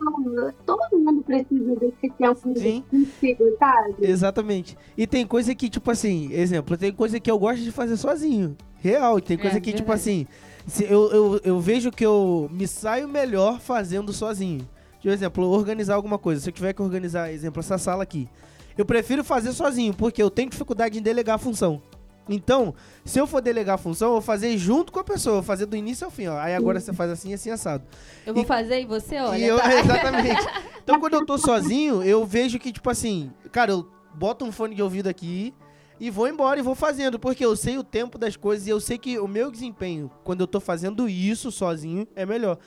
Todo 0.66 1.00
mundo 1.00 1.24
precisa 1.24 1.76
desse 1.78 2.10
tempo 2.12 2.60
Sim. 2.60 2.84
consigo, 2.92 3.44
sabe? 3.58 3.96
Exatamente. 4.02 4.78
E 4.96 5.08
tem 5.08 5.26
coisa 5.26 5.56
que, 5.56 5.70
tipo 5.70 5.90
assim, 5.90 6.32
exemplo, 6.32 6.78
tem 6.78 6.94
coisa 6.94 7.20
que 7.20 7.32
eu 7.32 7.40
gosto 7.40 7.64
de 7.64 7.72
fazer 7.72 7.98
sozinho. 7.98 8.56
Real. 8.76 9.18
E 9.18 9.22
tem 9.22 9.38
coisa 9.38 9.58
É, 9.58 9.60
que, 9.60 9.72
tipo 9.74 9.88
verdade. 9.88 10.00
assim, 10.02 10.28
se 10.51 10.51
eu, 10.82 11.12
eu, 11.12 11.42
eu 11.44 11.60
vejo 11.60 11.92
que 11.92 12.06
eu 12.06 12.50
me 12.52 12.68
saio 12.68 13.08
melhor 13.08 13.60
fazendo 13.60 14.14
sozinho. 14.14 14.68
Por 15.02 15.10
exemplo, 15.12 15.48
organizar 15.50 15.96
alguma 15.96 16.18
coisa. 16.20 16.42
Se 16.42 16.50
eu 16.50 16.54
tiver 16.54 16.74
que 16.74 16.82
organizar, 16.82 17.32
exemplo, 17.32 17.60
essa 17.60 17.78
sala 17.78 18.04
aqui. 18.04 18.30
Eu 18.78 18.86
prefiro 18.86 19.24
fazer 19.24 19.52
sozinho, 19.52 19.94
porque 19.94 20.22
eu 20.22 20.30
tenho 20.30 20.50
dificuldade 20.50 20.98
em 20.98 21.02
delegar 21.02 21.36
a 21.36 21.40
função. 21.40 21.82
Então, 22.30 22.74
se 23.04 23.20
eu 23.20 23.26
for 23.28 23.42
delegar 23.42 23.76
a 23.76 23.78
função, 23.78 24.10
eu 24.10 24.12
vou 24.14 24.22
fazer 24.22 24.56
junto 24.58 24.92
com 24.92 25.00
a 25.00 25.04
pessoa, 25.04 25.32
eu 25.34 25.42
vou 25.42 25.44
fazer 25.44 25.66
do 25.66 25.76
início 25.76 26.06
ao 26.06 26.12
fim, 26.12 26.28
ó. 26.28 26.38
Aí 26.38 26.56
agora 26.56 26.80
você 26.80 26.94
faz 26.94 27.10
assim, 27.12 27.34
assim, 27.34 27.50
assado. 27.50 27.84
Eu 28.26 28.34
vou 28.34 28.44
E- 28.44 28.46
fazer 28.46 28.80
e 28.82 28.86
você 28.86 29.20
olha. 29.20 29.38
E 29.38 29.44
eu- 29.48 29.58
tá? 29.58 29.74
exatamente. 29.80 30.48
Então, 30.84 31.00
quando 31.00 31.16
eu 31.16 31.26
tô 31.26 31.38
sozinho, 31.38 32.04
eu 32.04 32.24
vejo 32.26 32.60
que, 32.60 32.72
tipo 32.72 32.90
assim, 32.90 33.32
cara, 33.52 33.72
eu 33.72 33.88
boto 34.14 34.46
um 34.46 34.52
fone 34.52 34.76
de 34.76 34.84
ouvido 34.84 35.08
aqui 35.10 35.54
e 36.02 36.10
vou 36.10 36.28
embora 36.28 36.60
e 36.60 36.64
vou 36.64 36.74
fazendo, 36.74 37.20
porque 37.20 37.46
eu 37.46 37.56
sei 37.56 37.78
o 37.78 37.84
tempo 37.84 38.18
das 38.18 38.36
coisas 38.36 38.66
e 38.66 38.72
eu 38.72 38.80
sei 38.80 38.98
que 38.98 39.20
o 39.20 39.28
meu 39.28 39.52
desempenho, 39.52 40.10
quando 40.24 40.42
eu 40.42 40.48
tô 40.48 40.60
fazendo 40.60 41.08
isso 41.08 41.52
sozinho, 41.52 42.08
é 42.16 42.26
melhor. 42.26 42.58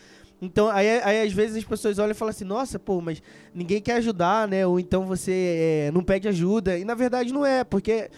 Então, 0.41 0.69
aí, 0.69 0.89
aí 1.03 1.23
às 1.27 1.33
vezes 1.33 1.57
as 1.57 1.65
pessoas 1.65 1.99
olham 1.99 2.13
e 2.13 2.15
falam 2.15 2.31
assim, 2.31 2.45
nossa, 2.45 2.79
pô, 2.79 3.01
mas 3.01 3.21
ninguém 3.53 3.81
quer 3.81 3.95
ajudar, 3.97 4.47
né? 4.47 4.65
Ou 4.67 4.79
então 4.79 5.05
você 5.05 5.87
é, 5.89 5.91
não 5.91 6.03
pede 6.05 6.29
ajuda. 6.29 6.79
E 6.79 6.85
na 6.85 6.95
verdade 6.95 7.33
não 7.33 7.45
é, 7.45 7.65
porque 7.65 8.09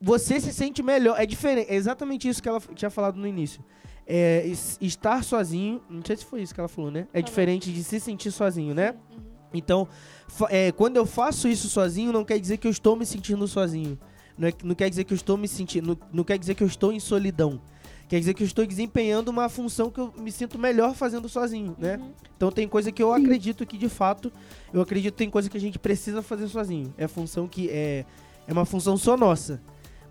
você 0.00 0.40
se 0.40 0.52
sente 0.52 0.82
melhor. 0.82 1.20
É 1.20 1.26
diferente. 1.26 1.70
É 1.70 1.74
exatamente 1.74 2.28
isso 2.28 2.42
que 2.42 2.48
ela 2.48 2.60
tinha 2.74 2.90
falado 2.90 3.16
no 3.18 3.26
início. 3.26 3.62
É, 4.06 4.46
es- 4.46 4.78
estar 4.80 5.22
sozinho. 5.22 5.80
Não 5.88 6.02
sei 6.04 6.16
se 6.16 6.24
foi 6.24 6.42
isso 6.42 6.54
que 6.54 6.60
ela 6.60 6.68
falou, 6.68 6.90
né? 6.90 7.06
É 7.12 7.20
diferente 7.22 7.72
de 7.72 7.82
se 7.84 8.00
sentir 8.00 8.30
sozinho, 8.30 8.74
né? 8.74 8.92
Uhum. 9.10 9.22
Então, 9.54 9.88
é, 10.48 10.72
quando 10.72 10.96
eu 10.96 11.06
faço 11.06 11.48
isso 11.48 11.68
sozinho, 11.68 12.12
não 12.12 12.24
quer 12.24 12.38
dizer 12.38 12.56
que 12.56 12.66
eu 12.66 12.70
estou 12.70 12.96
me 12.96 13.06
sentindo 13.06 13.46
sozinho. 13.46 13.98
Não, 14.38 14.48
é- 14.48 14.52
não 14.62 14.74
quer 14.74 14.88
dizer 14.90 15.04
que 15.04 15.12
eu 15.12 15.16
estou 15.16 15.36
me 15.36 15.48
sentindo. 15.48 15.88
Não, 15.88 15.98
não 16.12 16.24
quer 16.24 16.38
dizer 16.38 16.54
que 16.54 16.62
eu 16.62 16.66
estou 16.66 16.92
em 16.92 17.00
solidão. 17.00 17.60
Quer 18.08 18.20
dizer 18.20 18.34
que 18.34 18.42
eu 18.42 18.46
estou 18.46 18.64
desempenhando 18.64 19.28
uma 19.28 19.48
função 19.48 19.90
que 19.90 19.98
eu 19.98 20.14
me 20.16 20.30
sinto 20.30 20.58
melhor 20.58 20.94
fazendo 20.94 21.28
sozinho, 21.28 21.74
né? 21.76 21.96
Uhum. 21.96 22.12
Então 22.36 22.52
tem 22.52 22.68
coisa 22.68 22.92
que 22.92 23.02
eu 23.02 23.12
acredito 23.12 23.66
que 23.66 23.76
de 23.76 23.88
fato, 23.88 24.32
eu 24.72 24.80
acredito 24.80 25.14
que 25.14 25.18
tem 25.18 25.30
coisa 25.30 25.50
que 25.50 25.56
a 25.56 25.60
gente 25.60 25.78
precisa 25.78 26.22
fazer 26.22 26.46
sozinho. 26.46 26.94
É 26.96 27.08
função 27.08 27.48
que 27.48 27.68
é 27.68 28.04
é 28.48 28.52
uma 28.52 28.64
função 28.64 28.96
só 28.96 29.16
nossa. 29.16 29.60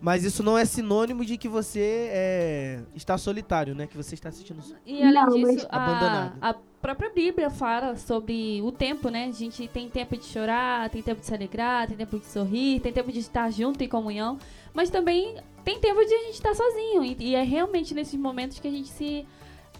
Mas 0.00 0.24
isso 0.24 0.42
não 0.42 0.56
é 0.56 0.64
sinônimo 0.64 1.24
de 1.24 1.36
que 1.36 1.48
você 1.48 2.08
é, 2.10 2.80
está 2.94 3.16
solitário, 3.16 3.74
né? 3.74 3.86
Que 3.86 3.96
você 3.96 4.14
está 4.14 4.28
assistindo. 4.28 4.60
E 4.84 5.02
além 5.02 5.12
Não, 5.14 5.38
mas- 5.38 5.54
disso, 5.56 5.68
a, 5.70 6.32
a 6.40 6.54
própria 6.80 7.10
Bíblia 7.10 7.50
fala 7.50 7.96
sobre 7.96 8.60
o 8.62 8.70
tempo, 8.70 9.08
né? 9.08 9.24
A 9.24 9.32
gente 9.32 9.66
tem 9.68 9.88
tempo 9.88 10.16
de 10.16 10.24
chorar, 10.24 10.88
tem 10.90 11.02
tempo 11.02 11.20
de 11.20 11.26
se 11.26 11.34
alegrar, 11.34 11.88
tem 11.88 11.96
tempo 11.96 12.18
de 12.18 12.26
sorrir, 12.26 12.80
tem 12.80 12.92
tempo 12.92 13.10
de 13.10 13.18
estar 13.18 13.50
junto 13.50 13.82
em 13.82 13.88
comunhão, 13.88 14.38
mas 14.72 14.90
também 14.90 15.36
tem 15.64 15.80
tempo 15.80 16.04
de 16.04 16.14
a 16.14 16.18
gente 16.24 16.34
estar 16.34 16.54
sozinho. 16.54 17.04
E, 17.04 17.16
e 17.18 17.34
é 17.34 17.42
realmente 17.42 17.92
nesses 17.94 18.18
momentos 18.18 18.60
que 18.60 18.68
a 18.68 18.70
gente 18.70 18.88
se, 18.88 19.26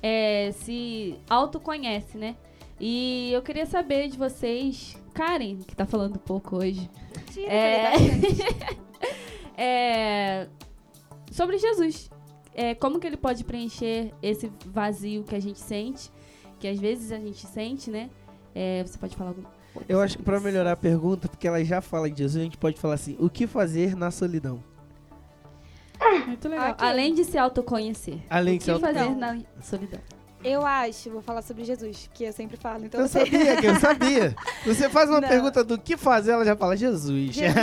é, 0.03 0.51
se 0.53 1.15
autoconhece, 1.29 2.19
né? 2.19 2.35
E 2.81 3.31
eu 3.33 3.41
queria 3.43 3.67
saber 3.67 4.09
de 4.09 4.19
vocês, 4.19 4.97
Karen, 5.15 5.59
que 5.59 5.75
tá 5.77 5.87
falando 5.87 6.19
pouco 6.19 6.57
hoje, 6.57 6.91
Tira, 7.33 7.47
É. 7.53 7.93
é, 9.57 10.47
sobre 11.31 11.59
Jesus. 11.59 12.11
É, 12.55 12.75
como 12.75 12.99
que 12.99 13.07
ele 13.07 13.17
pode 13.17 13.45
preencher 13.45 14.13
esse 14.23 14.51
vazio 14.67 15.23
que 15.25 15.35
a 15.35 15.41
gente 15.41 15.59
sente, 15.59 16.11
que 16.59 16.67
às 16.67 16.79
vezes 16.79 17.13
a 17.13 17.19
gente 17.19 17.47
sente, 17.47 17.91
né? 17.91 18.09
É, 18.55 18.83
você 18.83 18.97
pode 18.97 19.15
falar 19.15 19.31
algum 19.31 19.43
pouco 19.43 19.85
Eu 19.87 20.01
acho 20.01 20.17
que 20.17 20.23
para 20.23 20.41
melhorar 20.41 20.73
a 20.73 20.77
pergunta, 20.77 21.29
porque 21.29 21.47
ela 21.47 21.63
já 21.63 21.83
fala 21.83 22.11
de 22.11 22.17
Jesus, 22.19 22.41
a 22.41 22.45
gente 22.45 22.57
pode 22.57 22.81
falar 22.81 22.95
assim: 22.95 23.15
o 23.21 23.29
que 23.29 23.47
fazer 23.47 23.95
na 23.95 24.11
solidão? 24.11 24.63
Muito 26.27 26.49
legal. 26.49 26.75
Além 26.79 27.15
de 27.15 27.25
se 27.25 27.37
autoconhecer. 27.39 28.19
Além 28.29 28.57
o 28.57 28.59
de 28.59 28.65
que 28.67 28.75
se 28.75 28.81
fazer 28.81 28.99
auto- 29.01 29.19
na 29.19 29.39
solidão? 29.61 30.01
Eu 30.49 30.65
acho, 30.65 31.11
vou 31.11 31.21
falar 31.23 31.43
sobre 31.43 31.65
Jesus, 31.65 32.09
que 32.15 32.23
eu 32.25 32.33
sempre 32.33 32.57
falo. 32.57 32.85
Então 32.85 33.01
Eu 33.01 33.09
você. 33.09 33.19
sabia 33.19 33.57
que 33.57 33.67
eu 33.67 33.75
sabia. 33.81 34.37
Você 34.65 34.89
faz 34.89 35.11
uma 35.11 35.21
Não. 35.21 35.29
pergunta 35.29 35.65
do 35.65 35.77
que 35.77 35.97
fazer, 35.97 36.31
ela 36.33 36.45
já 36.45 36.55
fala 36.57 36.77
Jesus. 36.77 37.35
Jesus. 37.35 37.57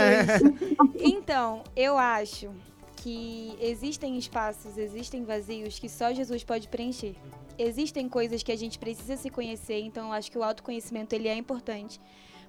Então, 1.00 1.62
eu 1.76 1.96
acho 1.98 2.50
que 2.96 3.54
existem 3.60 4.16
espaços, 4.16 4.76
existem 4.78 5.24
vazios 5.24 5.78
que 5.78 5.88
só 5.88 6.12
Jesus 6.12 6.44
pode 6.44 6.68
preencher. 6.68 7.14
Existem 7.58 8.08
coisas 8.08 8.42
que 8.42 8.50
a 8.52 8.56
gente 8.56 8.78
precisa 8.78 9.16
se 9.16 9.28
conhecer, 9.30 9.80
então 9.80 10.06
eu 10.08 10.12
acho 10.12 10.30
que 10.30 10.38
o 10.38 10.42
autoconhecimento 10.42 11.14
ele 11.14 11.28
é 11.28 11.34
importante. 11.36 12.00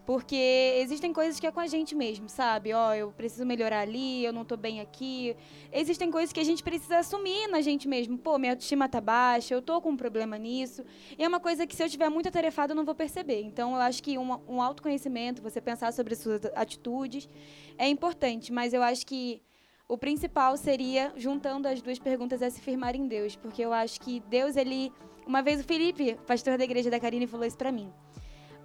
Porque 0.06 0.76
existem 0.78 1.12
coisas 1.12 1.39
que 1.39 1.48
é 1.48 1.52
com 1.52 1.60
a 1.60 1.65
gente 1.65 1.96
mesmo, 1.96 2.30
sabe? 2.30 2.74
Ó, 2.74 2.94
eu 2.94 3.12
preciso 3.12 3.44
melhorar 3.44 3.80
ali, 3.80 4.24
eu 4.24 4.32
não 4.32 4.46
tô 4.46 4.56
bem 4.56 4.80
aqui. 4.80 5.36
Existem 5.72 6.12
coisas 6.12 6.32
que 6.32 6.39
a 6.39 6.44
gente 6.44 6.62
precisa 6.62 7.00
assumir 7.00 7.48
na 7.48 7.60
gente 7.60 7.88
mesmo. 7.88 8.15
Pô, 8.15 8.38
minha 8.38 8.54
autoestima 8.54 8.88
tá 8.88 9.02
baixa, 9.02 9.56
eu 9.56 9.63
tô 9.63 9.82
com 9.82 9.89
um 9.89 9.98
problema 9.98 10.38
nisso. 10.38 10.86
E 11.18 11.24
é 11.24 11.28
uma 11.28 11.39
coisa 11.39 11.65
que 11.65 11.76
se 11.76 11.84
eu 11.84 11.89
tiver 11.89 12.08
muito 12.10 12.30
atarefado 12.30 12.74
eu 12.74 12.76
não 12.76 12.86
vou 12.86 12.94
perceber. 12.94 13.41
Então 13.41 13.72
eu 13.72 13.82
acho 13.82 14.04
que 14.04 14.15
um, 14.15 14.39
um 14.48 14.62
autoconhecimento, 14.62 15.41
você 15.41 15.60
pensar 15.60 15.91
sobre 15.91 16.13
as 16.13 16.20
suas 16.20 16.46
atitudes, 16.56 17.28
é 17.76 17.88
importante. 17.88 18.54
Mas 18.54 18.74
eu 18.76 18.84
acho 18.84 19.08
que 19.08 19.41
o 19.88 19.98
principal 19.98 20.56
seria, 20.56 21.13
juntando 21.15 21.68
as 21.68 21.82
duas 21.82 21.98
perguntas, 21.98 22.44
é 22.44 22.50
se 22.52 22.62
firmar 22.62 22.96
em 22.96 23.08
Deus. 23.08 23.36
Porque 23.36 23.63
eu 23.63 23.74
acho 23.74 24.00
que 24.02 24.20
Deus, 24.30 24.56
ele. 24.56 24.91
Uma 25.26 25.41
vez 25.41 25.60
o 25.60 25.63
Felipe, 25.63 26.15
pastor 26.28 26.60
da 26.60 26.63
igreja 26.63 26.91
da 26.91 27.00
Karine, 27.00 27.26
falou 27.26 27.48
isso 27.48 27.58
pra 27.58 27.72
mim. 27.72 27.91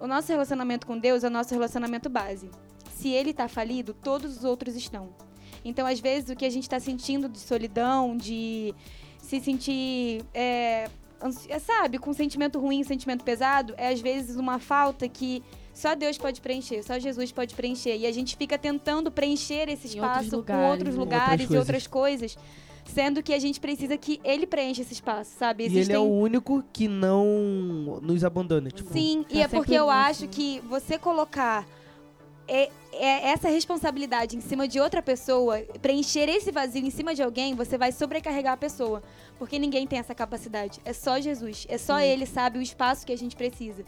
O 0.01 0.07
nosso 0.07 0.31
relacionamento 0.31 0.87
com 0.87 0.97
Deus 0.97 1.23
é 1.23 1.27
o 1.27 1.29
nosso 1.29 1.53
relacionamento 1.53 2.09
base. 2.09 2.49
Se 2.95 3.09
ele 3.09 3.33
tá 3.33 3.47
falido, 3.47 3.93
todos 3.93 4.37
os 4.37 4.43
outros 4.43 4.75
estão. 4.75 5.09
Então, 5.63 5.85
às 5.85 5.99
vezes, 5.99 6.29
o 6.31 6.35
que 6.35 6.43
a 6.43 6.49
gente 6.49 6.63
está 6.63 6.79
sentindo 6.79 7.29
de 7.29 7.37
solidão, 7.37 8.17
de 8.17 8.73
se 9.19 9.39
sentir, 9.39 10.25
é, 10.33 10.89
é, 11.47 11.59
sabe, 11.59 11.99
com 11.99 12.11
sentimento 12.13 12.59
ruim, 12.59 12.83
sentimento 12.83 13.23
pesado, 13.23 13.75
é 13.77 13.89
às 13.89 14.01
vezes 14.01 14.37
uma 14.37 14.57
falta 14.57 15.07
que 15.07 15.43
só 15.71 15.93
Deus 15.93 16.17
pode 16.17 16.41
preencher, 16.41 16.83
só 16.83 16.97
Jesus 16.97 17.31
pode 17.31 17.53
preencher. 17.53 17.95
E 17.95 18.07
a 18.07 18.11
gente 18.11 18.35
fica 18.35 18.57
tentando 18.57 19.11
preencher 19.11 19.69
esse 19.69 19.95
Em 19.95 20.01
outros 20.01 20.25
espaço 20.25 20.29
com 20.31 20.37
lugares, 20.37 20.71
outros 20.71 20.95
lugares 20.95 21.41
Outras 21.41 21.51
e 21.51 21.57
outras 21.57 21.87
coisas, 21.87 22.37
sendo 22.85 23.21
que 23.23 23.33
a 23.33 23.39
gente 23.39 23.59
precisa 23.59 23.97
que 23.97 24.19
Ele 24.23 24.45
preencha 24.45 24.81
esse 24.81 24.93
espaço, 24.93 25.31
sabe? 25.37 25.67
E 25.67 25.77
ele 25.79 25.93
é 25.93 25.99
o 25.99 26.03
único 26.03 26.63
que 26.73 26.87
não 26.87 27.99
nos 28.01 28.23
abandona. 28.23 28.69
Tipo, 28.69 28.91
Sim, 28.91 29.23
Tá 29.23 29.35
e 29.35 29.41
é 29.41 29.47
porque 29.47 29.73
eu 29.73 29.89
acho 29.89 30.27
que 30.27 30.59
você 30.61 30.97
colocar 30.97 31.65
é, 32.47 32.69
é 32.93 33.29
essa 33.29 33.47
responsabilidade 33.47 34.35
em 34.35 34.41
cima 34.41 34.67
de 34.67 34.79
outra 34.79 35.01
pessoa, 35.01 35.59
preencher 35.81 36.27
esse 36.27 36.51
vazio 36.51 36.85
em 36.85 36.89
cima 36.89 37.15
de 37.15 37.23
alguém, 37.23 37.55
você 37.55 37.77
vai 37.77 37.91
sobrecarregar 37.91 38.53
a 38.53 38.57
pessoa. 38.57 39.01
Porque 39.39 39.57
ninguém 39.57 39.87
tem 39.87 39.97
essa 39.97 40.13
capacidade. 40.13 40.79
É 40.85 40.93
só 40.93 41.19
Jesus. 41.19 41.65
É 41.69 41.77
só 41.77 41.97
Sim. 41.97 42.03
Ele 42.05 42.25
sabe 42.27 42.59
o 42.59 42.61
espaço 42.61 43.05
que 43.05 43.11
a 43.13 43.17
gente 43.17 43.35
precisa. 43.35 43.83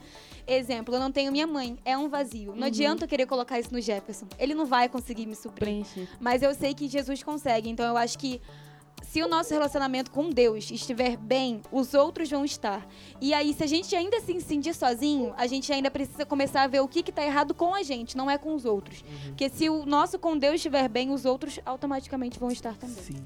Exemplo, 0.47 0.95
eu 0.95 0.99
não 0.99 1.11
tenho 1.11 1.31
minha 1.31 1.45
mãe. 1.45 1.77
É 1.85 1.95
um 1.97 2.09
vazio. 2.09 2.53
Não 2.53 2.61
Uhum. 2.61 2.63
adianta 2.67 3.03
eu 3.03 3.07
querer 3.07 3.27
colocar 3.27 3.59
isso 3.59 3.71
no 3.71 3.79
Jefferson. 3.79 4.25
Ele 4.39 4.55
não 4.55 4.65
vai 4.65 4.89
conseguir 4.89 5.27
me 5.27 5.35
suprir. 5.35 5.59
Preencher. 5.59 6.07
Mas 6.19 6.41
eu 6.41 6.55
sei 6.55 6.73
que 6.73 6.87
Jesus 6.87 7.21
consegue. 7.21 7.69
Então 7.69 7.85
eu 7.85 7.97
acho 7.97 8.17
que 8.17 8.41
se 9.13 9.21
o 9.21 9.27
nosso 9.27 9.53
relacionamento 9.53 10.09
com 10.09 10.31
Deus 10.31 10.71
estiver 10.71 11.15
bem, 11.15 11.61
os 11.71 11.93
outros 11.93 12.31
vão 12.31 12.43
estar. 12.43 12.83
E 13.21 13.31
aí, 13.31 13.53
se 13.53 13.63
a 13.63 13.67
gente 13.67 13.95
ainda 13.95 14.19
se 14.19 14.41
sentir 14.41 14.73
sozinho, 14.73 15.35
a 15.37 15.45
gente 15.45 15.71
ainda 15.71 15.91
precisa 15.91 16.25
começar 16.25 16.63
a 16.63 16.67
ver 16.67 16.79
o 16.79 16.87
que 16.87 17.01
está 17.07 17.23
errado 17.23 17.53
com 17.53 17.75
a 17.75 17.83
gente, 17.83 18.17
não 18.17 18.27
é 18.27 18.39
com 18.39 18.55
os 18.55 18.65
outros. 18.65 19.01
Uhum. 19.01 19.27
Porque 19.27 19.49
se 19.49 19.69
o 19.69 19.85
nosso 19.85 20.17
com 20.17 20.35
Deus 20.35 20.55
estiver 20.55 20.89
bem, 20.89 21.11
os 21.11 21.25
outros 21.25 21.59
automaticamente 21.63 22.39
vão 22.39 22.49
estar 22.49 22.75
também. 22.75 22.95
Sim. 22.95 23.23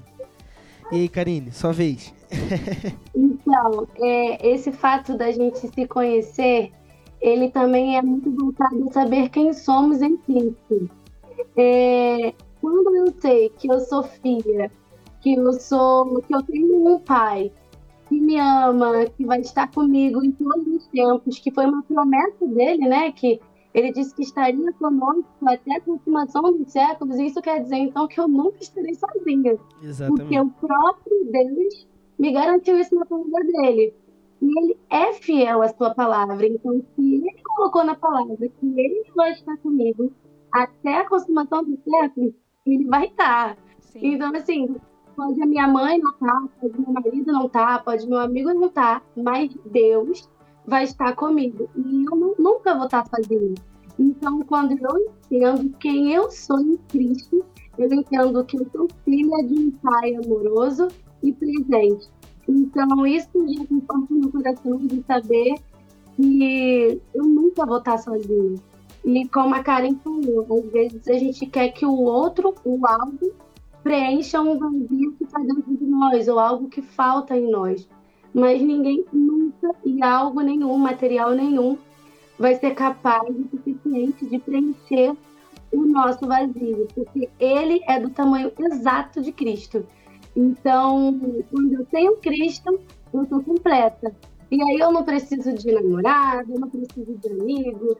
E 0.92 0.96
aí, 0.96 1.08
Karine, 1.08 1.52
sua 1.52 1.72
vez. 1.72 2.12
Então, 3.16 3.88
é, 3.96 4.46
esse 4.46 4.70
fato 4.70 5.16
da 5.16 5.32
gente 5.32 5.58
se 5.58 5.86
conhecer, 5.86 6.70
ele 7.18 7.48
também 7.48 7.96
é 7.96 8.02
muito 8.02 8.30
voltado 8.30 8.90
a 8.90 8.92
saber 8.92 9.30
quem 9.30 9.54
somos 9.54 10.02
em 10.02 10.18
Cristo. 10.18 10.90
É, 11.56 12.34
quando 12.60 12.94
eu 12.94 13.14
sei 13.22 13.48
que 13.56 13.72
eu 13.72 13.80
sou 13.80 14.02
filha, 14.02 14.70
que 15.34 15.40
eu 15.40 15.52
sou, 15.54 16.22
que 16.22 16.34
eu 16.34 16.42
tenho 16.42 16.88
um 16.88 16.98
pai 17.00 17.52
que 18.08 18.18
me 18.18 18.38
ama, 18.38 19.04
que 19.16 19.26
vai 19.26 19.40
estar 19.40 19.70
comigo 19.70 20.24
em 20.24 20.32
todos 20.32 20.66
os 20.66 20.86
tempos, 20.86 21.38
que 21.38 21.50
foi 21.50 21.66
uma 21.66 21.82
promessa 21.82 22.46
dele, 22.46 22.88
né? 22.88 23.12
Que 23.12 23.38
ele 23.74 23.92
disse 23.92 24.14
que 24.14 24.22
estaria 24.22 24.72
conosco 24.74 25.26
até 25.46 25.76
a 25.76 25.80
consumação 25.80 26.42
dos 26.56 26.72
séculos. 26.72 27.18
E 27.18 27.26
isso 27.26 27.42
quer 27.42 27.62
dizer, 27.62 27.76
então, 27.76 28.08
que 28.08 28.18
eu 28.18 28.26
nunca 28.26 28.58
estarei 28.60 28.94
sozinha. 28.94 29.56
Porque 29.56 29.86
Exatamente. 29.86 30.40
o 30.40 30.50
próprio 30.50 31.30
Deus 31.30 31.86
me 32.18 32.32
garantiu 32.32 32.78
isso 32.78 32.94
na 32.94 33.04
palavra 33.04 33.44
dele. 33.44 33.94
E 34.40 34.58
ele 34.58 34.78
é 34.88 35.12
fiel 35.12 35.60
à 35.60 35.68
sua 35.68 35.94
palavra. 35.94 36.46
Então, 36.46 36.82
se 36.94 37.14
ele 37.14 37.42
colocou 37.42 37.84
na 37.84 37.94
palavra 37.94 38.36
que 38.36 38.66
ele 38.66 39.04
vai 39.14 39.32
estar 39.32 39.56
comigo 39.58 40.10
até 40.50 41.00
a 41.00 41.08
consumação 41.08 41.62
do 41.62 41.78
século, 41.84 42.34
ele 42.64 42.86
vai 42.86 43.06
estar. 43.06 43.58
Sim. 43.80 44.14
Então, 44.14 44.32
assim, 44.34 44.76
pode 45.18 45.42
a 45.42 45.46
minha 45.46 45.66
mãe 45.66 45.98
não 45.98 46.12
estar, 46.12 46.40
pode 46.60 46.80
meu 46.80 46.92
marido 46.92 47.32
não 47.32 47.46
estar, 47.46 47.82
pode 47.82 48.06
meu 48.06 48.18
amigo 48.18 48.54
não 48.54 48.68
estar, 48.68 49.02
mas 49.16 49.52
Deus 49.66 50.30
vai 50.64 50.84
estar 50.84 51.16
comigo. 51.16 51.68
E 51.74 52.04
eu 52.04 52.16
nu- 52.16 52.36
nunca 52.38 52.72
vou 52.76 52.84
estar 52.84 53.04
sozinha. 53.08 53.54
Então, 53.98 54.40
quando 54.42 54.78
eu 54.78 55.10
entendo 55.32 55.74
quem 55.80 56.12
eu 56.12 56.30
sou 56.30 56.60
em 56.60 56.76
Cristo, 56.88 57.44
eu 57.76 57.92
entendo 57.92 58.44
que 58.44 58.58
eu 58.58 58.66
sou 58.70 58.86
filha 59.04 59.44
de 59.44 59.54
um 59.54 59.70
pai 59.72 60.14
amoroso 60.14 60.86
e 61.20 61.32
presente. 61.32 62.08
Então, 62.48 63.04
isso 63.04 63.28
já 63.34 63.66
conforta 63.66 64.14
no 64.14 64.30
coração 64.30 64.78
de 64.78 65.02
saber 65.02 65.56
que 66.14 67.02
eu 67.12 67.24
nunca 67.24 67.66
vou 67.66 67.78
estar 67.78 67.98
sozinha. 67.98 68.54
E 69.04 69.28
como 69.28 69.54
a 69.54 69.64
Karen 69.64 69.96
falou, 69.96 70.46
às 70.64 70.70
vezes 70.70 71.08
a 71.08 71.14
gente 71.14 71.44
quer 71.46 71.70
que 71.70 71.84
o 71.84 72.02
outro, 72.02 72.54
o 72.64 72.86
algo, 72.86 73.32
preencha 73.82 74.40
um 74.40 74.58
vazio 74.58 75.12
que 75.16 75.24
está 75.24 75.38
dentro 75.38 75.76
de 75.76 75.84
nós, 75.84 76.28
ou 76.28 76.38
algo 76.38 76.68
que 76.68 76.82
falta 76.82 77.36
em 77.36 77.50
nós. 77.50 77.88
Mas 78.34 78.60
ninguém 78.60 79.04
nunca, 79.12 79.70
e 79.84 80.02
algo 80.02 80.40
nenhum, 80.40 80.76
material 80.76 81.32
nenhum, 81.32 81.78
vai 82.38 82.54
ser 82.54 82.74
capaz 82.74 83.28
o 83.28 83.48
suficiente 83.50 84.26
de 84.26 84.38
preencher 84.38 85.16
o 85.72 85.82
nosso 85.86 86.26
vazio, 86.26 86.88
porque 86.94 87.28
ele 87.38 87.80
é 87.86 88.00
do 88.00 88.10
tamanho 88.10 88.52
exato 88.58 89.20
de 89.20 89.32
Cristo. 89.32 89.84
Então, 90.36 91.18
quando 91.50 91.72
eu 91.74 91.84
tenho 91.86 92.16
Cristo, 92.18 92.78
eu 93.12 93.22
estou 93.22 93.42
completa. 93.42 94.14
E 94.50 94.62
aí 94.62 94.78
eu 94.78 94.90
não 94.92 95.04
preciso 95.04 95.52
de 95.52 95.72
namorado, 95.72 96.52
eu 96.52 96.60
não 96.60 96.70
preciso 96.70 97.18
de 97.18 97.32
amigo, 97.32 97.98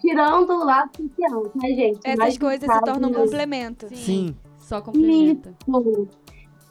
tirando 0.00 0.50
o 0.50 0.64
lado 0.64 0.90
social, 0.96 1.42
tá, 1.50 1.68
gente? 1.68 2.00
Essas 2.02 2.18
Mas, 2.18 2.38
coisas 2.38 2.72
se 2.72 2.80
tornam 2.80 3.10
um 3.10 3.12
complemento. 3.12 3.86
Sim. 3.94 4.34
Só 4.66 4.80
complementa. 4.80 5.54
Isso, 5.68 6.08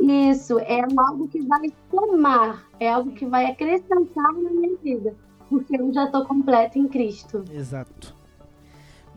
isso, 0.02 0.60
é 0.60 0.82
algo 0.98 1.30
que 1.30 1.42
vai 1.44 1.72
somar, 1.90 2.68
é 2.78 2.92
algo 2.92 3.14
que 3.14 3.26
vai 3.26 3.46
acrescentar 3.46 4.34
na 4.34 4.50
minha 4.50 4.76
vida, 4.84 5.16
porque 5.50 5.80
eu 5.80 5.94
já 5.94 6.04
estou 6.04 6.26
completa 6.26 6.78
em 6.78 6.90
Cristo. 6.90 7.46
Exato. 7.50 8.14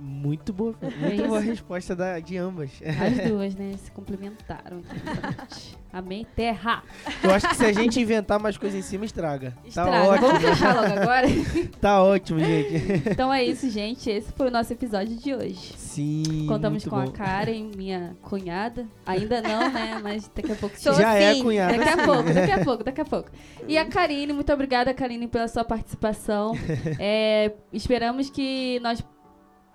Muito 0.01 0.53
boa, 0.53 0.75
É 0.81 0.91
muito 0.91 1.27
boa 1.27 1.39
a 1.39 1.41
isso. 1.41 1.51
resposta 1.51 1.97
da, 1.97 2.21
de 2.21 2.37
ambas. 2.37 2.71
As 2.83 3.19
duas, 3.29 3.55
né? 3.55 3.75
Se 3.83 3.91
complementaram. 3.91 4.81
Amém? 5.93 6.27
Terra. 6.37 6.83
Eu 7.23 7.31
acho 7.33 7.49
que 7.49 7.57
se 7.57 7.65
a 7.65 7.73
gente 7.73 7.99
inventar 8.01 8.39
mais 8.39 8.57
coisa 8.57 8.77
em 8.77 8.83
cima, 8.83 9.05
estraga. 9.05 9.57
Estraga. 9.65 9.91
Tá 9.91 10.05
ótimo. 10.05 10.29
Vamos 10.29 10.43
fechar 10.43 10.75
logo 10.75 11.01
agora? 11.01 11.27
Tá 11.81 12.03
ótimo, 12.03 12.39
gente. 12.41 13.09
Então 13.11 13.33
é 13.33 13.43
isso, 13.45 13.69
gente. 13.71 14.09
Esse 14.11 14.33
foi 14.33 14.49
o 14.49 14.51
nosso 14.51 14.73
episódio 14.73 15.17
de 15.17 15.35
hoje. 15.35 15.75
Sim. 15.77 16.47
Contamos 16.47 16.85
com 16.85 16.91
bom. 16.91 17.09
a 17.09 17.11
Karen, 17.11 17.71
minha 17.77 18.17
cunhada. 18.23 18.87
Ainda 19.07 19.41
não, 19.41 19.71
né? 19.71 19.99
Mas 20.03 20.31
daqui 20.35 20.53
a 20.53 20.57
pouco 20.57 20.77
Já 20.79 21.15
é 21.15 21.35
sim. 21.35 21.43
cunhada. 21.43 21.77
Daqui 21.77 21.89
a 21.89 21.97
sim. 21.99 22.05
pouco, 22.05 22.33
daqui 22.35 22.53
a 22.53 22.65
pouco, 22.65 22.85
daqui 22.85 23.01
a 23.01 23.05
pouco. 23.05 23.31
E 23.67 23.79
a 23.79 23.85
Karine, 23.87 24.33
muito 24.33 24.53
obrigada, 24.53 24.93
Karine, 24.95 25.27
pela 25.27 25.49
sua 25.49 25.65
participação. 25.65 26.53
É, 26.99 27.53
esperamos 27.73 28.31
que 28.31 28.79
nós 28.81 29.03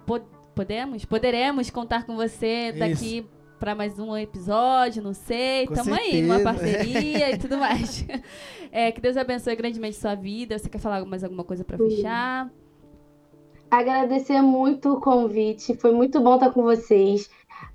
po- 0.06 0.22
podemos, 0.56 1.06
poderemos 1.06 1.70
contar 1.70 2.06
com 2.06 2.16
você 2.16 2.72
daqui 2.72 3.26
para 3.60 3.74
mais 3.74 3.98
um 3.98 4.16
episódio, 4.18 5.02
não 5.02 5.14
sei. 5.14 5.66
Com 5.68 5.74
Tamo 5.74 5.94
aí, 5.94 6.12
certeza. 6.12 6.44
parceria 6.44 7.32
e 7.32 7.38
tudo 7.38 7.58
mais. 7.60 8.06
É, 8.72 8.92
que 8.92 9.00
Deus 9.00 9.16
abençoe 9.18 9.56
grandemente 9.56 9.96
sua 9.96 10.16
vida. 10.16 10.58
Você 10.60 10.68
quer 10.70 10.80
falar 10.80 11.04
mais 11.06 11.24
alguma 11.24 11.44
coisa 11.44 11.64
para 11.64 11.78
fechar? 11.78 12.52
Agradecer 13.72 14.42
muito 14.42 14.94
o 14.94 15.02
convite, 15.02 15.76
foi 15.78 15.92
muito 15.92 16.20
bom 16.22 16.36
estar 16.36 16.52
com 16.52 16.62
vocês. 16.62 17.30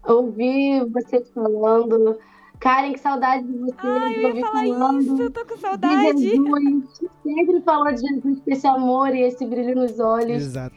Ouvir 0.07 0.85
vocês 0.91 1.29
falando. 1.31 2.19
Karen, 2.61 2.93
que 2.93 2.99
saudade 3.01 3.45
de 3.47 3.53
vocês. 3.59 3.75
Ai, 3.79 4.15
eu 4.17 4.21
ia 4.21 4.27
ouvir 4.29 4.41
falar 4.41 4.67
falando. 4.67 5.01
isso, 5.01 5.23
eu 5.23 5.31
tô 5.31 5.45
com 5.47 5.55
de 5.55 5.61
saudade. 5.61 6.19
Jesus, 6.19 6.89
sempre 7.23 7.61
falou 7.63 7.93
de 7.93 8.01
Jesus 8.01 8.41
com 8.41 8.51
esse 8.51 8.67
amor 8.67 9.15
e 9.15 9.23
esse 9.23 9.45
brilho 9.47 9.75
nos 9.75 9.99
olhos, 9.99 10.43
Exato. 10.43 10.77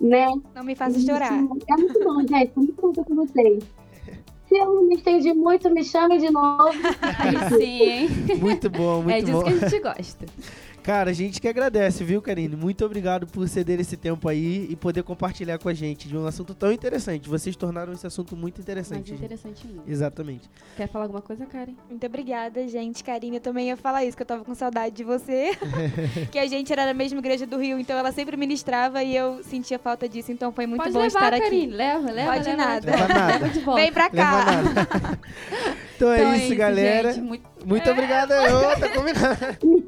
Né? 0.00 0.32
Não 0.54 0.64
me 0.64 0.74
faça 0.74 1.00
chorar. 1.00 1.32
É 1.34 1.76
muito 1.76 2.04
bom, 2.04 2.20
gente. 2.20 2.52
Muito 2.56 2.74
bom 2.80 2.90
estar 2.90 3.04
com 3.04 3.14
vocês. 3.14 3.64
Se 4.48 4.56
eu 4.56 4.74
não 4.74 4.88
me 4.88 4.94
estendi 4.94 5.34
muito, 5.34 5.70
me 5.70 5.84
chame 5.84 6.18
de 6.18 6.30
novo. 6.30 6.72
Aí 7.18 7.36
sim, 7.58 7.82
hein? 7.82 8.08
Muito 8.40 8.70
bom, 8.70 9.02
muito 9.02 9.16
é 9.16 9.20
disso 9.20 9.32
bom. 9.32 9.42
que 9.42 9.50
a 9.50 9.56
gente 9.56 9.80
gosta. 9.80 10.26
Cara, 10.88 11.10
a 11.10 11.12
gente 11.12 11.38
que 11.38 11.46
agradece, 11.46 12.02
viu, 12.02 12.22
Karine? 12.22 12.56
Muito 12.56 12.82
obrigado 12.82 13.26
por 13.26 13.46
ceder 13.46 13.78
esse 13.78 13.94
tempo 13.94 14.26
aí 14.26 14.66
e 14.70 14.74
poder 14.74 15.02
compartilhar 15.02 15.58
com 15.58 15.68
a 15.68 15.74
gente 15.74 16.08
de 16.08 16.16
um 16.16 16.24
assunto 16.26 16.54
tão 16.54 16.72
interessante. 16.72 17.28
Vocês 17.28 17.54
tornaram 17.54 17.92
esse 17.92 18.06
assunto 18.06 18.34
muito 18.34 18.54
Mais 18.54 18.64
interessante. 18.64 19.08
gente. 19.10 19.18
interessante 19.18 19.66
ainda. 19.68 19.82
Exatamente. 19.86 20.48
Quer 20.78 20.88
falar 20.88 21.04
alguma 21.04 21.20
coisa, 21.20 21.44
Karen? 21.44 21.74
Muito 21.90 22.06
obrigada, 22.06 22.66
gente. 22.66 23.04
Karine, 23.04 23.36
eu 23.36 23.42
também 23.42 23.68
ia 23.68 23.76
falar 23.76 24.02
isso, 24.06 24.16
que 24.16 24.22
eu 24.22 24.26
tava 24.26 24.42
com 24.46 24.54
saudade 24.54 24.94
de 24.94 25.04
você. 25.04 25.50
que 26.32 26.38
a 26.38 26.46
gente 26.46 26.72
era 26.72 26.86
da 26.86 26.94
mesma 26.94 27.18
igreja 27.18 27.46
do 27.46 27.58
Rio, 27.58 27.78
então 27.78 27.94
ela 27.98 28.10
sempre 28.10 28.34
ministrava 28.38 29.02
e 29.04 29.14
eu 29.14 29.44
sentia 29.44 29.78
falta 29.78 30.08
disso, 30.08 30.32
então 30.32 30.50
foi 30.52 30.66
muito 30.66 30.80
Pode 30.80 30.94
bom 30.94 31.00
levar, 31.00 31.24
estar 31.24 31.34
aqui. 31.34 31.42
Karine. 31.50 31.66
Leva, 31.74 32.10
leva. 32.10 32.32
Pode 32.32 32.44
leva, 32.48 32.56
nada. 32.56 32.90
Leva 32.90 33.08
nada. 33.08 33.32
Leva 33.34 33.48
de 33.50 33.60
volta. 33.60 33.82
Vem 33.82 33.92
pra 33.92 34.04
Leva 34.10 34.16
cá. 34.16 34.44
nada. 34.62 35.18
Então 35.98 36.12
é 36.12 36.18
Então 36.20 36.34
isso, 36.36 36.54
galera. 36.54 37.12
gente. 37.12 37.24
Muito- 37.24 37.44
Muito 37.66 37.90
obrigado. 37.90 38.30
Ô, 38.30 38.80
tá 38.80 38.88
combinado. 38.88 39.84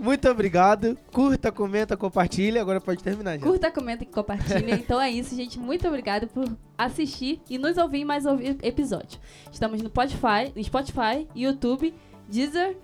Muito 0.00 0.28
obrigado. 0.28 0.96
Curta, 1.12 1.50
comenta, 1.52 1.96
compartilha. 1.96 2.60
Agora 2.60 2.80
pode 2.80 3.02
terminar 3.02 3.38
já. 3.38 3.44
Curta, 3.46 3.70
comenta 3.70 4.02
e 4.04 4.06
compartilha. 4.06 4.74
Então 4.74 5.00
é 5.00 5.10
isso, 5.10 5.34
gente. 5.34 5.58
Muito 5.58 5.86
obrigada 5.88 6.26
por 6.26 6.44
assistir 6.76 7.40
e 7.48 7.58
nos 7.58 7.76
ouvir 7.76 7.98
em 7.98 8.04
mais 8.04 8.26
ouvir 8.26 8.56
episódio. 8.62 9.18
Estamos 9.52 9.80
no 9.82 9.88
Spotify, 9.88 10.52
no 10.54 10.62
Spotify, 10.62 11.26
YouTube, 11.34 11.94
Deezer, 12.28 12.76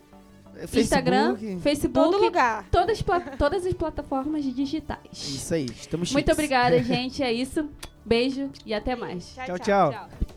Facebook. 0.55 0.81
Instagram, 0.81 1.35
Todo 1.35 1.61
Facebook, 1.61 2.17
lugar. 2.17 2.65
todas, 2.71 3.05
todas 3.39 3.67
as 3.67 3.75
plataformas 3.75 4.43
digitais. 4.45 4.99
Isso 5.13 5.53
aí. 5.55 5.67
Estamos 5.67 6.13
Muito 6.13 6.25
chiques. 6.25 6.33
obrigada, 6.35 6.81
gente. 6.85 7.23
É 7.23 7.33
isso. 7.33 7.69
Beijo 8.05 8.51
e 8.65 8.73
até 8.73 8.95
mais. 8.97 9.35
Tchau, 9.35 9.59
tchau. 9.59 9.93
tchau. 9.93 10.36